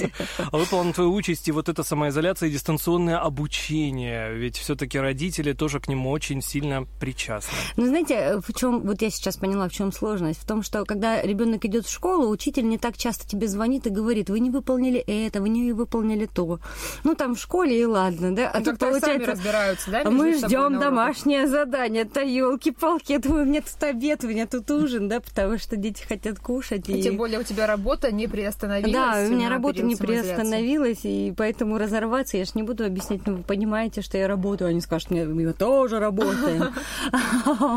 Выпала 0.51 0.83
на 0.83 0.93
твою 0.93 1.13
участь 1.13 1.47
и 1.47 1.51
вот 1.51 1.69
эта 1.69 1.83
самоизоляция 1.83 2.49
и 2.49 2.51
дистанционное 2.51 3.17
обучение. 3.19 4.33
Ведь 4.33 4.57
все-таки 4.57 4.97
родители 4.97 5.53
тоже 5.53 5.79
к 5.79 5.87
нему 5.87 6.11
очень 6.11 6.41
сильно 6.41 6.85
причастны. 6.99 7.57
Ну, 7.75 7.87
знаете, 7.87 8.39
в 8.45 8.53
чем, 8.53 8.81
вот 8.81 9.01
я 9.01 9.09
сейчас 9.09 9.37
поняла, 9.37 9.67
в 9.67 9.73
чем 9.73 9.91
сложность. 9.91 10.41
В 10.41 10.47
том, 10.47 10.63
что 10.63 10.85
когда 10.85 11.21
ребенок 11.21 11.65
идет 11.65 11.85
в 11.85 11.91
школу, 11.91 12.29
учитель 12.29 12.67
не 12.67 12.77
так 12.77 12.97
часто 12.97 13.27
тебе 13.27 13.47
звонит 13.47 13.87
и 13.87 13.89
говорит, 13.89 14.29
вы 14.29 14.39
не 14.39 14.49
выполнили 14.49 14.99
это, 14.99 15.41
вы 15.41 15.49
не 15.49 15.73
выполнили 15.73 16.25
то. 16.25 16.59
Ну, 17.03 17.15
там 17.15 17.35
в 17.35 17.39
школе 17.39 17.79
и 17.81 17.85
ладно, 17.85 18.35
да? 18.35 18.51
А 18.53 18.59
ну, 18.59 18.65
тут 18.65 18.79
получается... 18.79 19.07
Сами 19.07 19.23
разбираются, 19.23 19.91
да? 19.91 20.09
Мы 20.09 20.33
ждем 20.33 20.79
домашнее 20.79 21.47
задание. 21.47 22.03
Это 22.03 22.21
елки-палки, 22.21 23.11
я 23.11 23.19
думаю, 23.19 23.45
мне 23.45 23.61
тут 23.61 23.81
обед, 23.83 24.23
у 24.23 24.27
меня 24.27 24.47
тут 24.47 24.69
ужин, 24.77 25.09
да, 25.09 25.19
потому 25.19 25.57
что 25.57 25.75
дети 25.75 26.03
хотят 26.03 26.39
кушать. 26.39 26.89
И, 26.89 26.99
и 26.99 27.01
тем 27.01 27.17
более 27.17 27.39
у 27.39 27.43
тебя 27.43 27.67
работа 27.67 28.11
не 28.11 28.27
приостановилась. 28.27 28.93
Да, 28.93 29.23
у 29.25 29.29
меня 29.29 29.49
работа 29.49 29.83
не 29.83 29.95
приостановилась, 29.95 30.99
и 31.03 31.33
поэтому 31.35 31.77
разорваться 31.77 32.37
я 32.37 32.45
же 32.45 32.51
не 32.55 32.63
буду 32.63 32.85
объяснять, 32.85 33.25
ну 33.25 33.37
вы 33.37 33.43
понимаете, 33.43 34.01
что 34.01 34.17
я 34.17 34.27
работаю, 34.27 34.69
они 34.69 34.81
скажут 34.81 35.11
мне, 35.11 35.25
мы 35.25 35.53
тоже 35.53 35.99
работаем. 35.99 36.73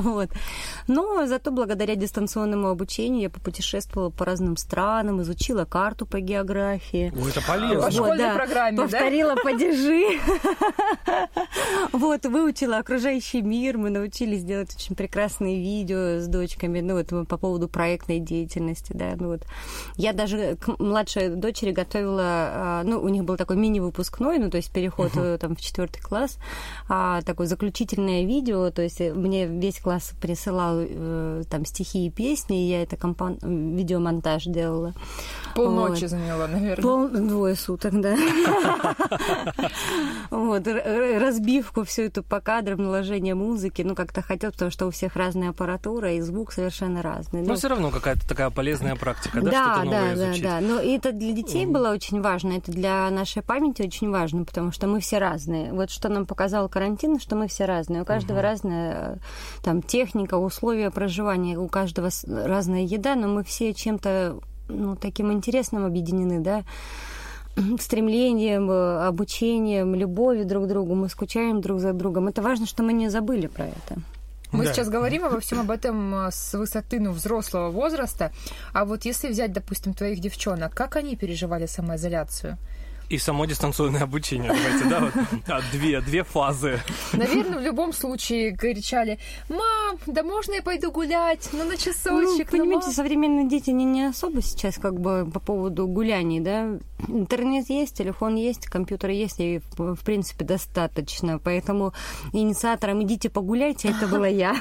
Вот. 0.01 0.31
Но 0.87 1.27
зато 1.27 1.51
благодаря 1.51 1.95
дистанционному 1.95 2.69
обучению 2.69 3.23
я 3.23 3.31
попутешествовала 3.31 4.11
по 4.11 4.25
разным 4.25 4.57
странам, 4.57 5.23
изучила 5.23 5.65
карту 5.65 6.07
по 6.07 6.21
географии. 6.21 7.13
Ой, 7.15 7.31
это 7.31 7.41
полезно. 7.47 7.83
По 7.83 7.91
школьной 7.91 8.35
программе, 8.35 8.77
Повторила 8.77 9.35
падежи. 9.43 10.19
Вот, 11.93 12.25
выучила 12.27 12.79
окружающий 12.79 13.43
мир, 13.43 13.79
мы 13.79 13.91
научились 13.91 14.43
делать 14.43 14.75
очень 14.75 14.95
прекрасные 14.95 15.61
видео 15.61 16.21
с 16.21 16.27
дочками 16.27 16.81
ну, 16.91 17.19
вот 17.19 17.29
по 17.29 17.37
поводу 17.37 17.69
проектной 17.69 18.19
деятельности, 18.19 18.93
да, 18.95 19.15
ну, 19.17 19.29
вот. 19.29 19.43
Я 19.97 20.13
даже 20.13 20.57
к 20.57 20.79
младшей 20.79 21.29
дочери 21.31 21.73
готовила, 21.73 22.23
а, 22.23 22.83
ну, 22.85 23.01
у 23.01 23.09
них 23.09 23.25
был 23.25 23.37
такой 23.37 23.57
мини-выпускной, 23.57 24.39
ну, 24.39 24.51
то 24.51 24.57
есть 24.57 24.73
переход 24.73 25.13
uh-huh. 25.13 25.39
там 25.39 25.57
в 25.57 25.61
четвертый 25.61 26.01
класс, 26.01 26.39
а, 26.89 27.23
такое 27.23 27.47
заключительное 27.47 28.25
видео, 28.25 28.71
то 28.71 28.83
есть 28.83 29.01
мне 29.01 29.47
весь 29.47 29.81
класс 29.81 30.13
присылал 30.21 30.77
э, 30.81 31.43
там 31.49 31.65
стихи 31.65 32.07
и 32.07 32.11
песни, 32.11 32.67
и 32.67 32.71
я 32.71 32.83
это 32.83 32.97
компон... 32.97 33.39
видеомонтаж 33.43 34.45
делала. 34.45 34.95
Полночи 35.55 36.03
вот. 36.03 36.11
заняло, 36.11 36.47
наверное. 36.47 36.83
Пол... 36.83 37.09
Двое 37.09 37.55
суток, 37.55 38.01
да. 38.01 38.17
Вот, 40.31 40.67
разбивку 40.67 41.85
всю 41.85 42.03
эту 42.03 42.23
по 42.23 42.41
кадрам, 42.41 42.83
наложение 42.83 43.35
музыки, 43.35 43.83
ну, 43.83 43.95
как-то 43.95 44.23
хотел, 44.23 44.53
потому 44.53 44.71
что 44.71 44.87
у 44.87 44.91
всех 44.91 45.17
разная 45.17 45.51
аппаратура, 45.51 46.13
и 46.13 46.21
звук 46.21 46.53
совершенно 46.53 46.80
разный. 47.03 47.43
Но 47.43 47.55
все 47.55 47.69
равно 47.69 47.91
какая-то 47.91 48.29
такая 48.29 48.51
полезная 48.51 48.97
практика, 48.97 49.41
да, 49.41 49.51
что-то 49.51 49.85
новое 49.85 50.15
да, 50.15 50.15
изучить. 50.15 50.43
Да, 50.43 50.61
да, 50.61 50.67
но 50.67 50.81
это 50.81 51.13
для 51.13 51.33
детей 51.33 51.67
было 51.67 51.91
очень 51.91 52.21
важно, 52.21 52.53
это 52.53 52.73
для 52.73 53.11
нашей 53.11 53.43
памяти 53.43 53.83
очень 53.83 54.11
важно, 54.11 54.45
потому 54.45 54.73
что 54.73 54.87
мы 54.87 55.01
все 55.01 55.19
разные. 55.19 55.73
Вот 55.73 55.91
что 55.91 56.09
нам 56.09 56.27
показал 56.27 56.69
карантин, 56.69 57.21
что 57.21 57.37
мы 57.37 57.49
все 57.49 57.65
разные. 57.65 58.03
У 58.03 58.05
каждого 58.05 58.43
разная 58.43 59.19
там 59.63 59.83
техника, 59.83 60.35
условия 60.35 60.91
проживания, 60.91 61.59
у 61.59 61.69
каждого 61.69 62.11
разная 62.27 62.83
еда, 62.83 63.15
но 63.15 63.29
мы 63.29 63.45
все 63.45 63.75
чем-то 63.75 64.39
ну, 64.69 64.97
таким 64.97 65.33
интересным 65.33 65.85
объединены, 65.85 66.41
да, 66.41 66.63
стремлением, 67.81 68.71
э, 68.71 69.07
обучением, 69.07 69.95
любовью 69.95 70.47
друг 70.47 70.65
к 70.65 70.69
другу, 70.69 70.95
мы 70.95 71.09
скучаем 71.09 71.61
друг 71.61 71.81
за 71.81 71.93
другом. 71.93 72.29
Это 72.29 72.43
важно, 72.43 72.67
что 72.67 72.83
мы 72.83 72.93
не 72.93 73.09
забыли 73.09 73.47
про 73.47 73.67
это. 73.67 74.01
Мы 74.61 74.67
да. 74.67 74.75
сейчас 74.75 74.89
говорим 74.89 75.25
обо 75.25 75.41
всем 75.41 75.61
об 75.61 75.71
этом 75.71 76.27
э, 76.27 76.31
с 76.31 76.55
высоты 76.55 77.01
ну, 77.01 77.13
взрослого 77.13 77.71
возраста. 77.71 78.31
А 78.73 78.85
вот 78.85 79.05
если 79.05 79.29
взять, 79.29 79.53
допустим, 79.53 79.95
твоих 79.95 80.21
девчонок, 80.21 80.75
как 80.75 80.97
они 80.97 81.17
переживали 81.17 81.67
самоизоляцию? 81.67 82.59
И 83.11 83.19
само 83.19 83.45
дистанционное 83.45 84.05
обучение, 84.05 84.53
давайте, 84.53 84.85
да, 84.89 85.01
вот, 85.01 85.13
а, 85.49 85.61
две, 85.73 86.01
две 86.01 86.23
фазы. 86.23 86.79
Наверное, 87.13 87.59
в 87.59 87.63
любом 87.63 87.93
случае 87.93 88.57
кричали, 88.57 89.19
мам, 89.49 89.99
да 90.07 90.23
можно 90.23 90.53
я 90.53 90.63
пойду 90.63 90.93
гулять, 90.93 91.49
ну 91.53 91.65
на 91.65 91.77
часочек. 91.77 92.53
Ну, 92.53 92.59
понимаете, 92.59 92.93
современные 92.93 93.49
дети 93.49 93.71
не, 93.71 93.85
не 93.85 94.05
особо 94.05 94.43
сейчас 94.43 94.77
как 94.79 95.01
бы 95.01 95.29
по 95.29 95.41
поводу 95.41 95.89
гуляний, 95.89 96.39
да. 96.39 96.79
Интернет 97.09 97.69
есть, 97.69 97.97
телефон 97.97 98.37
есть, 98.37 98.67
компьютер 98.67 99.11
есть, 99.11 99.41
и 99.41 99.61
в 99.77 100.05
принципе 100.05 100.45
достаточно. 100.45 101.41
Поэтому 101.41 101.93
инициатором 102.33 103.03
«идите 103.03 103.29
погуляйте» 103.29 103.89
это 103.89 104.07
была 104.07 104.29
я. 104.29 104.55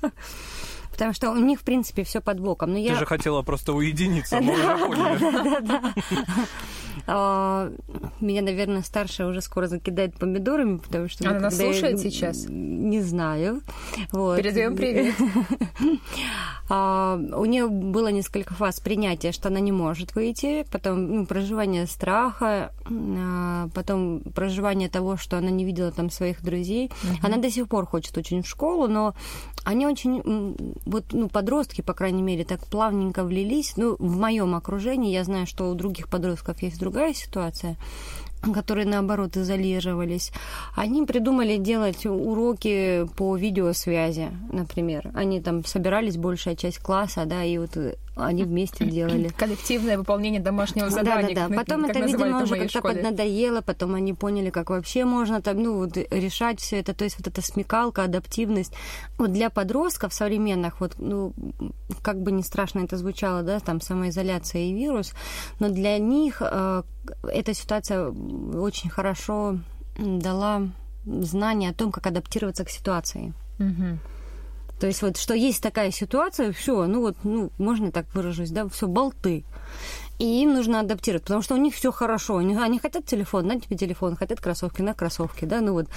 Потому 0.90 1.12
что 1.12 1.30
у 1.30 1.36
них, 1.36 1.60
в 1.60 1.62
принципе, 1.62 2.04
все 2.04 2.20
под 2.22 2.40
боком. 2.40 2.70
Но 2.70 2.76
Ты 2.76 2.84
я... 2.84 2.94
же 2.94 3.04
хотела 3.04 3.42
просто 3.42 3.74
уединиться, 3.74 4.40
мы 4.40 4.54
уже 4.54 4.78
поняли. 4.86 5.70
А, 5.70 5.92
меня, 7.04 8.42
наверное, 8.42 8.82
старшая 8.82 9.26
уже 9.28 9.40
скоро 9.40 9.66
закидает 9.66 10.16
помидорами, 10.16 10.78
потому 10.78 11.08
что... 11.08 11.28
Она 11.28 11.40
нас 11.40 11.56
слушает 11.56 11.98
сейчас? 12.00 12.46
Не 12.48 13.00
знаю. 13.02 13.62
Вот. 14.12 14.36
Передаем 14.36 14.76
привет. 14.76 15.14
А, 16.68 17.18
у 17.36 17.44
нее 17.44 17.68
было 17.68 18.08
несколько 18.08 18.54
фаз 18.54 18.80
принятия, 18.80 19.32
что 19.32 19.48
она 19.48 19.60
не 19.60 19.72
может 19.72 20.14
выйти, 20.14 20.66
потом 20.70 21.16
ну, 21.16 21.26
проживание 21.26 21.86
страха, 21.86 22.72
а, 22.88 23.68
потом 23.74 24.20
проживание 24.34 24.88
того, 24.88 25.16
что 25.16 25.38
она 25.38 25.50
не 25.50 25.64
видела 25.64 25.92
там 25.92 26.10
своих 26.10 26.42
друзей. 26.42 26.90
Она 27.22 27.36
до 27.36 27.50
сих 27.50 27.68
пор 27.68 27.86
хочет 27.86 28.16
очень 28.18 28.42
в 28.42 28.48
школу, 28.48 28.88
но 28.88 29.14
они 29.64 29.86
очень, 29.86 30.56
вот, 30.84 31.06
ну, 31.12 31.28
подростки, 31.28 31.80
по 31.80 31.94
крайней 31.94 32.22
мере, 32.22 32.44
так 32.44 32.66
плавненько 32.66 33.24
влились. 33.24 33.76
Ну, 33.76 33.96
в 33.98 34.16
моем 34.16 34.54
окружении 34.54 35.12
я 35.12 35.24
знаю, 35.24 35.46
что 35.46 35.70
у 35.70 35.74
других 35.74 36.08
подростков 36.08 36.62
есть 36.62 36.78
другая 36.78 37.14
ситуация 37.14 37.76
которые, 38.42 38.86
наоборот, 38.86 39.36
изолировались, 39.36 40.32
они 40.74 41.04
придумали 41.04 41.56
делать 41.56 42.06
уроки 42.06 43.06
по 43.16 43.36
видеосвязи, 43.36 44.30
например. 44.52 45.10
Они 45.14 45.40
там 45.40 45.64
собирались, 45.64 46.16
большая 46.16 46.56
часть 46.56 46.78
класса, 46.78 47.24
да, 47.26 47.44
и 47.44 47.58
вот 47.58 47.76
они 48.16 48.44
вместе 48.44 48.84
делали. 48.90 49.28
Коллективное 49.28 49.98
выполнение 49.98 50.40
домашнего 50.40 50.90
задания. 50.90 51.34
Да, 51.34 51.48
да, 51.48 51.48
да. 51.48 51.56
Потом 51.56 51.84
это, 51.84 52.00
видимо, 52.00 52.42
уже 52.42 52.56
как-то 52.56 52.80
поднадоело, 52.80 53.60
потом 53.60 53.94
они 53.94 54.14
поняли, 54.14 54.50
как 54.50 54.70
вообще 54.70 55.04
можно 55.04 55.42
там, 55.42 55.62
ну, 55.62 55.76
вот, 55.78 55.96
решать 55.96 56.60
все 56.60 56.80
это. 56.80 56.94
То 56.94 57.04
есть 57.04 57.18
вот 57.18 57.26
эта 57.26 57.42
смекалка, 57.42 58.04
адаптивность. 58.04 58.72
Вот 59.18 59.32
для 59.32 59.50
подростков 59.50 60.12
современных, 60.12 60.80
вот, 60.80 60.94
ну, 60.98 61.32
как 62.02 62.20
бы 62.20 62.32
не 62.32 62.42
страшно 62.42 62.80
это 62.80 62.96
звучало, 62.96 63.42
да, 63.42 63.60
там 63.60 63.80
самоизоляция 63.80 64.62
и 64.62 64.72
вирус, 64.72 65.12
но 65.60 65.68
для 65.68 65.98
них 65.98 66.40
э, 66.40 66.82
эта 67.24 67.54
ситуация 67.54 68.08
очень 68.08 68.90
хорошо 68.90 69.58
дала 69.98 70.68
знание 71.06 71.70
о 71.70 71.74
том, 71.74 71.92
как 71.92 72.06
адаптироваться 72.06 72.64
к 72.64 72.70
ситуации. 72.70 73.32
Угу. 73.58 73.98
То 74.80 74.86
есть 74.86 75.02
вот, 75.02 75.16
что 75.16 75.34
есть 75.34 75.62
такая 75.62 75.90
ситуация, 75.90 76.52
все, 76.52 76.86
ну 76.86 77.00
вот, 77.00 77.16
ну, 77.24 77.50
можно 77.58 77.90
так 77.90 78.06
выражусь, 78.14 78.50
да, 78.50 78.68
все, 78.68 78.86
болты. 78.86 79.44
И 80.18 80.42
им 80.42 80.54
нужно 80.54 80.80
адаптировать, 80.80 81.24
потому 81.24 81.42
что 81.42 81.54
у 81.54 81.58
них 81.58 81.74
все 81.74 81.92
хорошо. 81.92 82.38
Они, 82.38 82.56
они 82.56 82.78
хотят 82.78 83.04
телефон, 83.04 83.46
на 83.46 83.60
тебе 83.60 83.76
телефон, 83.76 84.16
хотят 84.16 84.40
кроссовки, 84.40 84.80
на 84.80 84.94
кроссовки, 84.94 85.44
да, 85.44 85.60
ну 85.60 85.74
вот 85.74 85.88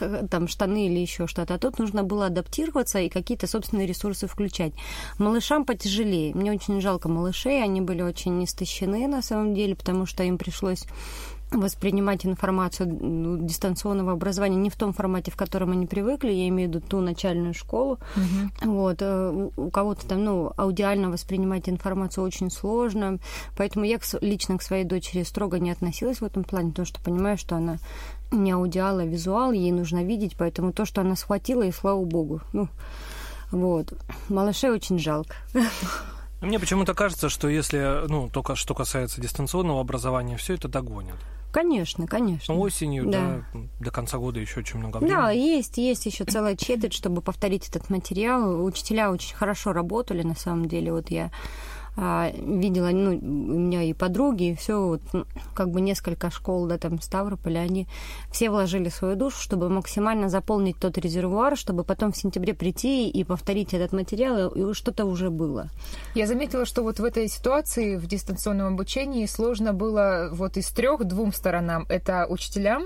там 0.30 0.48
штаны 0.48 0.86
или 0.86 0.98
еще 0.98 1.26
что-то. 1.26 1.54
А 1.54 1.58
тут 1.58 1.78
нужно 1.78 2.02
было 2.02 2.26
адаптироваться 2.26 2.98
и 2.98 3.10
какие-то 3.10 3.46
собственные 3.46 3.86
ресурсы 3.86 4.26
включать. 4.26 4.72
Малышам 5.18 5.66
потяжелее. 5.66 6.34
Мне 6.34 6.52
очень 6.52 6.80
жалко 6.80 7.08
малышей, 7.10 7.62
они 7.62 7.82
были 7.82 8.00
очень 8.00 8.42
истощены 8.42 9.06
на 9.06 9.20
самом 9.20 9.54
деле, 9.54 9.76
потому 9.76 10.06
что 10.06 10.22
им 10.22 10.38
пришлось 10.38 10.84
воспринимать 11.50 12.26
информацию 12.26 12.98
ну, 13.00 13.38
дистанционного 13.38 14.12
образования 14.12 14.56
не 14.56 14.70
в 14.70 14.76
том 14.76 14.92
формате, 14.92 15.30
в 15.30 15.36
котором 15.36 15.72
они 15.72 15.86
привыкли, 15.86 16.30
я 16.30 16.48
имею 16.48 16.70
в 16.70 16.74
виду 16.74 16.86
ту 16.86 17.00
начальную 17.00 17.54
школу. 17.54 17.98
Угу. 18.16 18.70
Вот, 18.72 18.98
э, 19.00 19.48
у 19.56 19.70
кого-то 19.70 20.06
там, 20.06 20.24
ну, 20.24 20.52
аудиально 20.56 21.10
воспринимать 21.10 21.68
информацию 21.68 22.24
очень 22.24 22.50
сложно, 22.50 23.18
поэтому 23.56 23.84
я 23.84 23.98
лично 24.20 24.58
к 24.58 24.62
своей 24.62 24.84
дочери 24.84 25.22
строго 25.22 25.58
не 25.58 25.70
относилась 25.70 26.20
в 26.20 26.24
этом 26.24 26.44
плане, 26.44 26.70
потому 26.70 26.86
что 26.86 27.00
понимаю, 27.02 27.38
что 27.38 27.56
она 27.56 27.78
не 28.30 28.52
аудиал, 28.52 28.98
а 28.98 29.04
визуал, 29.04 29.52
ей 29.52 29.72
нужно 29.72 30.04
видеть, 30.04 30.34
поэтому 30.38 30.72
то, 30.72 30.84
что 30.84 31.00
она 31.00 31.16
схватила, 31.16 31.62
и 31.62 31.72
слава 31.72 32.04
богу. 32.04 32.42
Ну, 32.52 32.68
вот. 33.50 33.94
Малышей 34.28 34.70
очень 34.70 34.98
жалко. 34.98 35.34
Мне 36.40 36.60
почему-то 36.60 36.94
кажется, 36.94 37.28
что 37.28 37.48
если, 37.48 38.06
ну, 38.06 38.28
только 38.28 38.54
что 38.54 38.74
касается 38.74 39.20
дистанционного 39.20 39.80
образования, 39.80 40.36
все 40.36 40.54
это 40.54 40.68
догонят. 40.68 41.16
Конечно, 41.50 42.06
конечно. 42.06 42.54
Осенью, 42.54 43.06
да. 43.06 43.42
да, 43.52 43.60
до 43.80 43.90
конца 43.90 44.18
года 44.18 44.38
еще 44.38 44.60
очень 44.60 44.78
много 44.78 44.98
времени. 44.98 45.16
Да, 45.16 45.30
есть, 45.30 45.78
есть 45.78 46.04
еще 46.04 46.24
целая 46.24 46.56
четверть, 46.56 46.92
чтобы 46.92 47.22
повторить 47.22 47.68
этот 47.68 47.88
материал. 47.88 48.62
Учителя 48.64 49.10
очень 49.10 49.34
хорошо 49.34 49.72
работали, 49.72 50.22
на 50.22 50.34
самом 50.34 50.66
деле. 50.66 50.92
Вот 50.92 51.10
я 51.10 51.30
а, 52.00 52.30
видела, 52.30 52.90
ну, 52.90 53.10
у 53.10 53.58
меня 53.58 53.82
и 53.82 53.92
подруги, 53.92 54.50
и 54.50 54.54
все, 54.54 54.80
вот, 54.80 55.00
ну, 55.12 55.24
как 55.52 55.70
бы 55.70 55.80
несколько 55.80 56.30
школ, 56.30 56.68
да, 56.68 56.78
там, 56.78 57.00
Ставрополя, 57.00 57.58
они 57.58 57.88
все 58.30 58.50
вложили 58.50 58.88
свою 58.88 59.16
душу, 59.16 59.42
чтобы 59.42 59.68
максимально 59.68 60.28
заполнить 60.28 60.76
тот 60.78 60.96
резервуар, 60.96 61.56
чтобы 61.56 61.82
потом 61.82 62.12
в 62.12 62.16
сентябре 62.16 62.54
прийти 62.54 63.08
и 63.08 63.24
повторить 63.24 63.74
этот 63.74 63.92
материал, 63.92 64.48
и 64.50 64.74
что-то 64.74 65.06
уже 65.06 65.30
было. 65.30 65.70
Я 66.14 66.28
заметила, 66.28 66.66
что 66.66 66.82
вот 66.82 67.00
в 67.00 67.04
этой 67.04 67.26
ситуации, 67.26 67.96
в 67.96 68.06
дистанционном 68.06 68.74
обучении, 68.74 69.26
сложно 69.26 69.72
было 69.72 70.28
вот 70.30 70.56
из 70.56 70.68
трех 70.68 71.04
двум 71.04 71.32
сторонам. 71.32 71.84
Это 71.88 72.26
учителям 72.28 72.84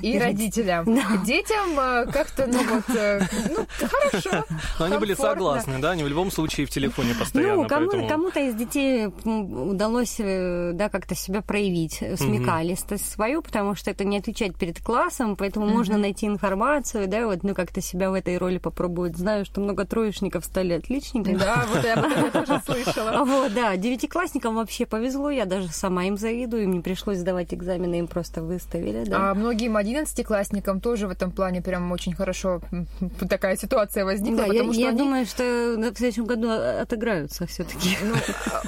и 0.00 0.18
родителям. 0.18 0.84
Детям 1.24 1.80
э, 1.80 2.06
как-то, 2.12 2.46
ну 2.46 2.62
вот, 2.68 2.96
э, 2.96 3.22
ну, 3.56 3.66
хорошо. 3.88 4.44
Но 4.78 4.84
они 4.84 4.98
были 4.98 5.14
согласны, 5.14 5.78
да? 5.78 5.92
Они 5.92 6.04
в 6.04 6.08
любом 6.08 6.30
случае 6.30 6.66
в 6.66 6.70
телефоне 6.70 7.14
постоянно, 7.14 7.62
ну, 7.62 7.68
кому 7.68 8.30
кому-то 8.34 8.40
из 8.40 8.54
детей 8.54 9.06
удалось 9.06 10.16
э, 10.18 10.72
да, 10.74 10.88
как-то 10.88 11.14
себя 11.14 11.40
проявить, 11.40 11.98
э, 12.00 12.16
смекалистость 12.16 13.04
mm-hmm. 13.04 13.14
свою, 13.14 13.42
потому 13.42 13.74
что 13.74 13.90
это 13.90 14.04
не 14.04 14.18
отвечать 14.18 14.56
перед 14.56 14.80
классом, 14.80 15.36
поэтому 15.36 15.66
mm-hmm. 15.66 15.72
можно 15.72 15.98
найти 15.98 16.26
информацию, 16.26 17.08
да, 17.08 17.26
вот, 17.26 17.42
ну, 17.42 17.54
как-то 17.54 17.80
себя 17.80 18.10
в 18.10 18.14
этой 18.14 18.38
роли 18.38 18.58
попробовать. 18.58 19.16
Знаю, 19.16 19.44
что 19.44 19.60
много 19.60 19.84
троечников 19.84 20.44
стали 20.44 20.74
отличниками. 20.74 21.36
Да, 21.36 21.64
вот 21.72 21.84
я 21.84 21.94
об 21.94 22.04
этом 22.04 22.30
тоже 22.30 22.62
слышала. 22.64 23.24
Вот, 23.34 23.54
да, 23.54 23.76
девятиклассникам 23.76 24.54
вообще 24.54 24.86
повезло, 24.86 25.30
я 25.30 25.44
даже 25.44 25.68
сама 25.68 26.04
им 26.04 26.16
завидую, 26.16 26.64
им 26.64 26.72
не 26.72 26.80
пришлось 26.80 27.18
сдавать 27.18 27.54
экзамены, 27.54 28.00
им 28.00 28.06
просто 28.06 28.42
выставили, 28.42 29.04
да. 29.04 29.30
А 29.30 29.34
многим 29.34 29.76
одиннадцатиклассникам 29.76 30.80
тоже 30.80 31.08
в 31.08 31.10
этом 31.10 31.30
плане 31.30 31.62
прям 31.62 31.90
очень 31.90 32.14
хорошо 32.14 32.60
такая 33.28 33.56
ситуация 33.56 34.04
возникла, 34.04 34.42
да, 34.42 34.48
потому 34.48 34.68
я, 34.68 34.72
что 34.72 34.82
я 34.82 34.88
они... 34.90 34.98
думаю, 34.98 35.26
что 35.26 35.42
в 35.42 35.96
следующем 35.96 36.26
году 36.26 36.50
отыграются 36.50 37.46
все 37.46 37.64
таки 37.64 37.96
Ну, 38.02 38.14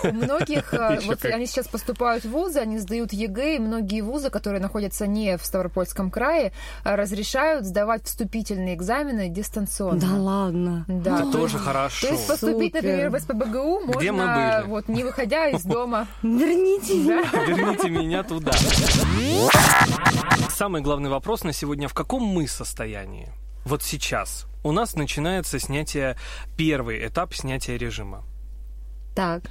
У 0.02 0.12
многих, 0.12 0.72
э, 0.74 1.00
вот 1.06 1.24
они 1.24 1.46
сейчас 1.46 1.68
поступают 1.68 2.24
в 2.24 2.30
вузы, 2.30 2.58
они 2.58 2.78
сдают 2.78 3.12
ЕГЭ, 3.12 3.56
и 3.56 3.58
многие 3.58 4.00
вузы, 4.00 4.30
которые 4.30 4.60
находятся 4.60 5.06
не 5.06 5.36
в 5.36 5.44
Ставропольском 5.44 6.10
крае, 6.10 6.52
э, 6.84 6.94
разрешают 6.94 7.64
сдавать 7.64 8.04
вступительные 8.04 8.74
экзамены 8.74 9.28
дистанционно. 9.28 10.00
Да 10.00 10.14
ладно. 10.14 10.84
Да. 10.88 11.20
Это 11.20 11.32
тоже 11.32 11.58
хорошо. 11.58 12.06
То 12.08 12.12
есть 12.12 12.26
поступить, 12.26 12.74
например, 12.74 13.10
в 13.10 13.18
СПБГУ 13.18 13.80
можно, 13.80 14.00
Где 14.00 14.12
мы 14.12 14.24
были? 14.26 14.68
вот 14.68 14.88
не 14.88 15.04
выходя 15.04 15.48
из 15.48 15.62
дома. 15.62 16.06
Верните 16.22 16.94
меня. 16.94 17.22
Верните 17.46 17.90
меня 17.90 18.22
туда. 18.22 18.52
Самый 20.50 20.80
главный 20.80 21.10
вопрос 21.10 21.44
на 21.44 21.52
сегодня. 21.52 21.88
В 21.88 21.94
каком 21.94 22.22
мы 22.22 22.48
состоянии? 22.48 23.28
Вот 23.64 23.82
сейчас. 23.82 24.46
У 24.62 24.72
нас 24.72 24.94
начинается 24.94 25.58
снятие, 25.58 26.16
первый 26.56 27.06
этап 27.06 27.34
снятия 27.34 27.76
режима. 27.76 28.24
Так. 29.16 29.42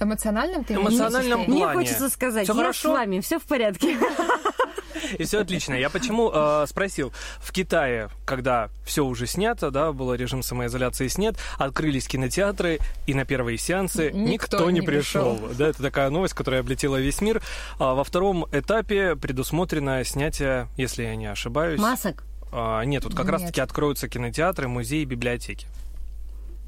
Эмоциональном 0.00 0.64
ты 0.64 0.74
Эмоциональном 0.74 1.40
в 1.40 1.42
виду? 1.44 1.52
Мне 1.52 1.62
плане. 1.64 1.78
хочется 1.78 2.08
сказать, 2.10 2.44
Всё 2.44 2.52
я 2.54 2.60
хорошо? 2.60 2.90
с 2.90 2.92
вами, 2.92 3.20
все 3.20 3.38
в 3.38 3.44
порядке. 3.44 3.96
И 5.18 5.24
все 5.24 5.40
отлично. 5.40 5.74
Я 5.74 5.90
почему 5.90 6.30
э, 6.32 6.64
спросил? 6.68 7.12
В 7.38 7.52
Китае, 7.52 8.08
когда 8.24 8.70
все 8.84 9.04
уже 9.04 9.26
снято, 9.26 9.70
да, 9.70 9.92
был 9.92 10.14
режим 10.14 10.42
самоизоляции 10.42 11.08
снят, 11.08 11.36
открылись 11.58 12.06
кинотеатры, 12.08 12.78
и 13.06 13.14
на 13.14 13.24
первые 13.24 13.58
сеансы 13.58 14.10
никто, 14.12 14.56
Никто 14.58 14.70
не 14.70 14.80
не 14.80 14.86
пришел. 14.86 15.36
пришел. 15.36 15.54
Да, 15.56 15.68
это 15.68 15.82
такая 15.82 16.10
новость, 16.10 16.34
которая 16.34 16.60
облетела 16.62 16.96
весь 16.96 17.20
мир. 17.20 17.42
А 17.78 17.94
во 17.94 18.02
втором 18.04 18.46
этапе 18.52 19.14
предусмотрено 19.16 20.02
снятие, 20.04 20.68
если 20.76 21.02
я 21.04 21.16
не 21.16 21.26
ошибаюсь. 21.26 21.80
Масок. 21.80 22.24
а, 22.52 22.82
нет, 22.82 23.02
тут 23.02 23.14
как 23.14 23.28
раз-таки 23.28 23.60
откроются 23.60 24.08
кинотеатры, 24.08 24.68
музеи, 24.68 25.04
библиотеки. 25.04 25.66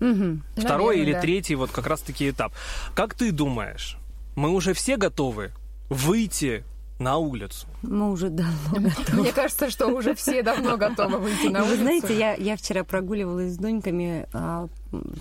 Мгм. 0.00 0.42
Второй 0.56 0.96
Наверное, 0.96 1.02
или 1.04 1.12
да. 1.14 1.20
третий, 1.20 1.54
вот 1.54 1.70
как 1.70 1.87
раз-таки 1.87 2.30
этап. 2.30 2.52
Как 2.94 3.14
ты 3.14 3.32
думаешь, 3.32 3.96
мы 4.35 4.50
уже 4.50 4.74
все 4.74 4.96
готовы 4.96 5.52
выйти 5.88 6.64
на 6.98 7.18
улицу? 7.18 7.66
Мы 7.82 8.11
уже 8.11 8.30
давно 8.30 8.90
Мне 9.12 9.32
кажется, 9.35 9.68
что 9.70 9.88
уже 9.88 10.14
все 10.14 10.42
давно 10.42 10.76
готовы 10.78 11.18
выйти 11.18 11.48
на 11.48 11.61
Вы 11.62 11.68
улицу. 11.72 11.82
знаете, 11.82 12.18
я, 12.18 12.35
я 12.35 12.56
вчера 12.56 12.85
прогуливалась 12.85 13.52
с 13.54 13.56
Доньками, 13.59 14.26
а, 14.32 14.68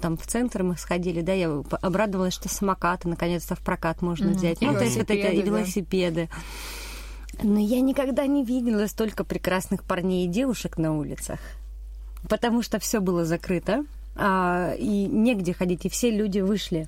там 0.01 0.17
в 0.17 0.25
центр 0.25 0.63
мы 0.63 0.77
сходили, 0.77 1.21
да, 1.21 1.33
я 1.33 1.49
обрадовалась, 1.81 2.33
что 2.33 2.47
самокаты 2.49 3.07
наконец-то 3.09 3.55
в 3.55 3.59
прокат 3.59 4.01
можно 4.01 4.27
Мгм. 4.27 4.35
взять. 4.37 4.61
И 4.61 4.65
Ну, 4.65 4.73
то 4.73 4.83
есть 4.85 4.97
вот 4.97 5.09
эти 5.11 5.17
велосипеды, 5.19 5.37
и 5.37 5.41
да. 5.43 5.45
велосипеды. 5.57 6.29
Но 7.43 7.59
я 7.59 7.81
никогда 7.81 8.25
не 8.25 8.45
видела 8.45 8.87
столько 8.87 9.25
прекрасных 9.25 9.83
парней 9.83 10.25
и 10.25 10.29
девушек 10.29 10.77
на 10.77 10.97
улицах, 10.97 11.39
потому 12.29 12.61
что 12.61 12.79
все 12.79 13.01
было 13.01 13.25
закрыто, 13.25 13.83
и 14.17 15.07
негде 15.11 15.53
ходить, 15.53 15.85
и 15.85 15.89
все 15.89 16.09
люди 16.11 16.39
вышли. 16.39 16.87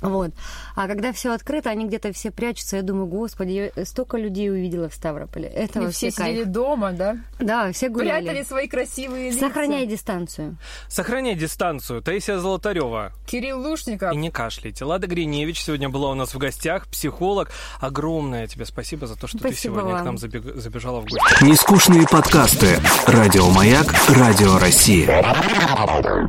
Вот. 0.00 0.30
А 0.76 0.86
когда 0.86 1.12
все 1.12 1.32
открыто, 1.34 1.70
они 1.70 1.84
где-то 1.86 2.12
все 2.12 2.30
прячутся. 2.30 2.76
Я 2.76 2.82
думаю, 2.82 3.06
господи, 3.06 3.72
я 3.74 3.84
столько 3.84 4.16
людей 4.16 4.48
увидела 4.48 4.88
в 4.88 4.94
Ставрополе. 4.94 5.48
Это 5.48 5.80
И 5.80 5.82
вообще 5.86 6.10
все 6.10 6.16
кайф. 6.16 6.34
сидели 6.36 6.44
дома, 6.48 6.92
да? 6.92 7.16
Да, 7.40 7.72
все 7.72 7.88
гуляли. 7.88 8.22
Прятали 8.24 8.44
свои 8.44 8.68
красивые 8.68 9.30
лица. 9.32 9.48
Сохраняй 9.48 9.86
дистанцию. 9.86 10.56
Сохраняй 10.86 11.34
дистанцию. 11.34 12.00
Таисия 12.00 12.38
Золотарева. 12.38 13.10
Кирилл 13.26 13.60
Лушников. 13.60 14.12
И 14.12 14.16
не 14.16 14.30
кашляйте. 14.30 14.84
Лада 14.84 15.08
Гриневич 15.08 15.64
сегодня 15.64 15.88
была 15.88 16.12
у 16.12 16.14
нас 16.14 16.32
в 16.32 16.38
гостях, 16.38 16.86
психолог. 16.86 17.50
Огромное 17.80 18.46
тебе 18.46 18.66
спасибо 18.66 19.08
за 19.08 19.16
то, 19.16 19.26
что 19.26 19.38
ты 19.38 19.48
Спасибо 19.48 19.74
сегодня 19.80 19.90
к 19.90 19.94
вам. 19.96 20.04
нам 20.04 20.14
забег- 20.14 20.60
забежала 20.60 21.00
в 21.00 21.06
гости. 21.06 21.44
Нескучные 21.44 22.06
подкасты. 22.06 22.78
Радио 23.08 23.50
Маяк. 23.50 23.92
Радио 24.10 24.58
России. 24.60 25.08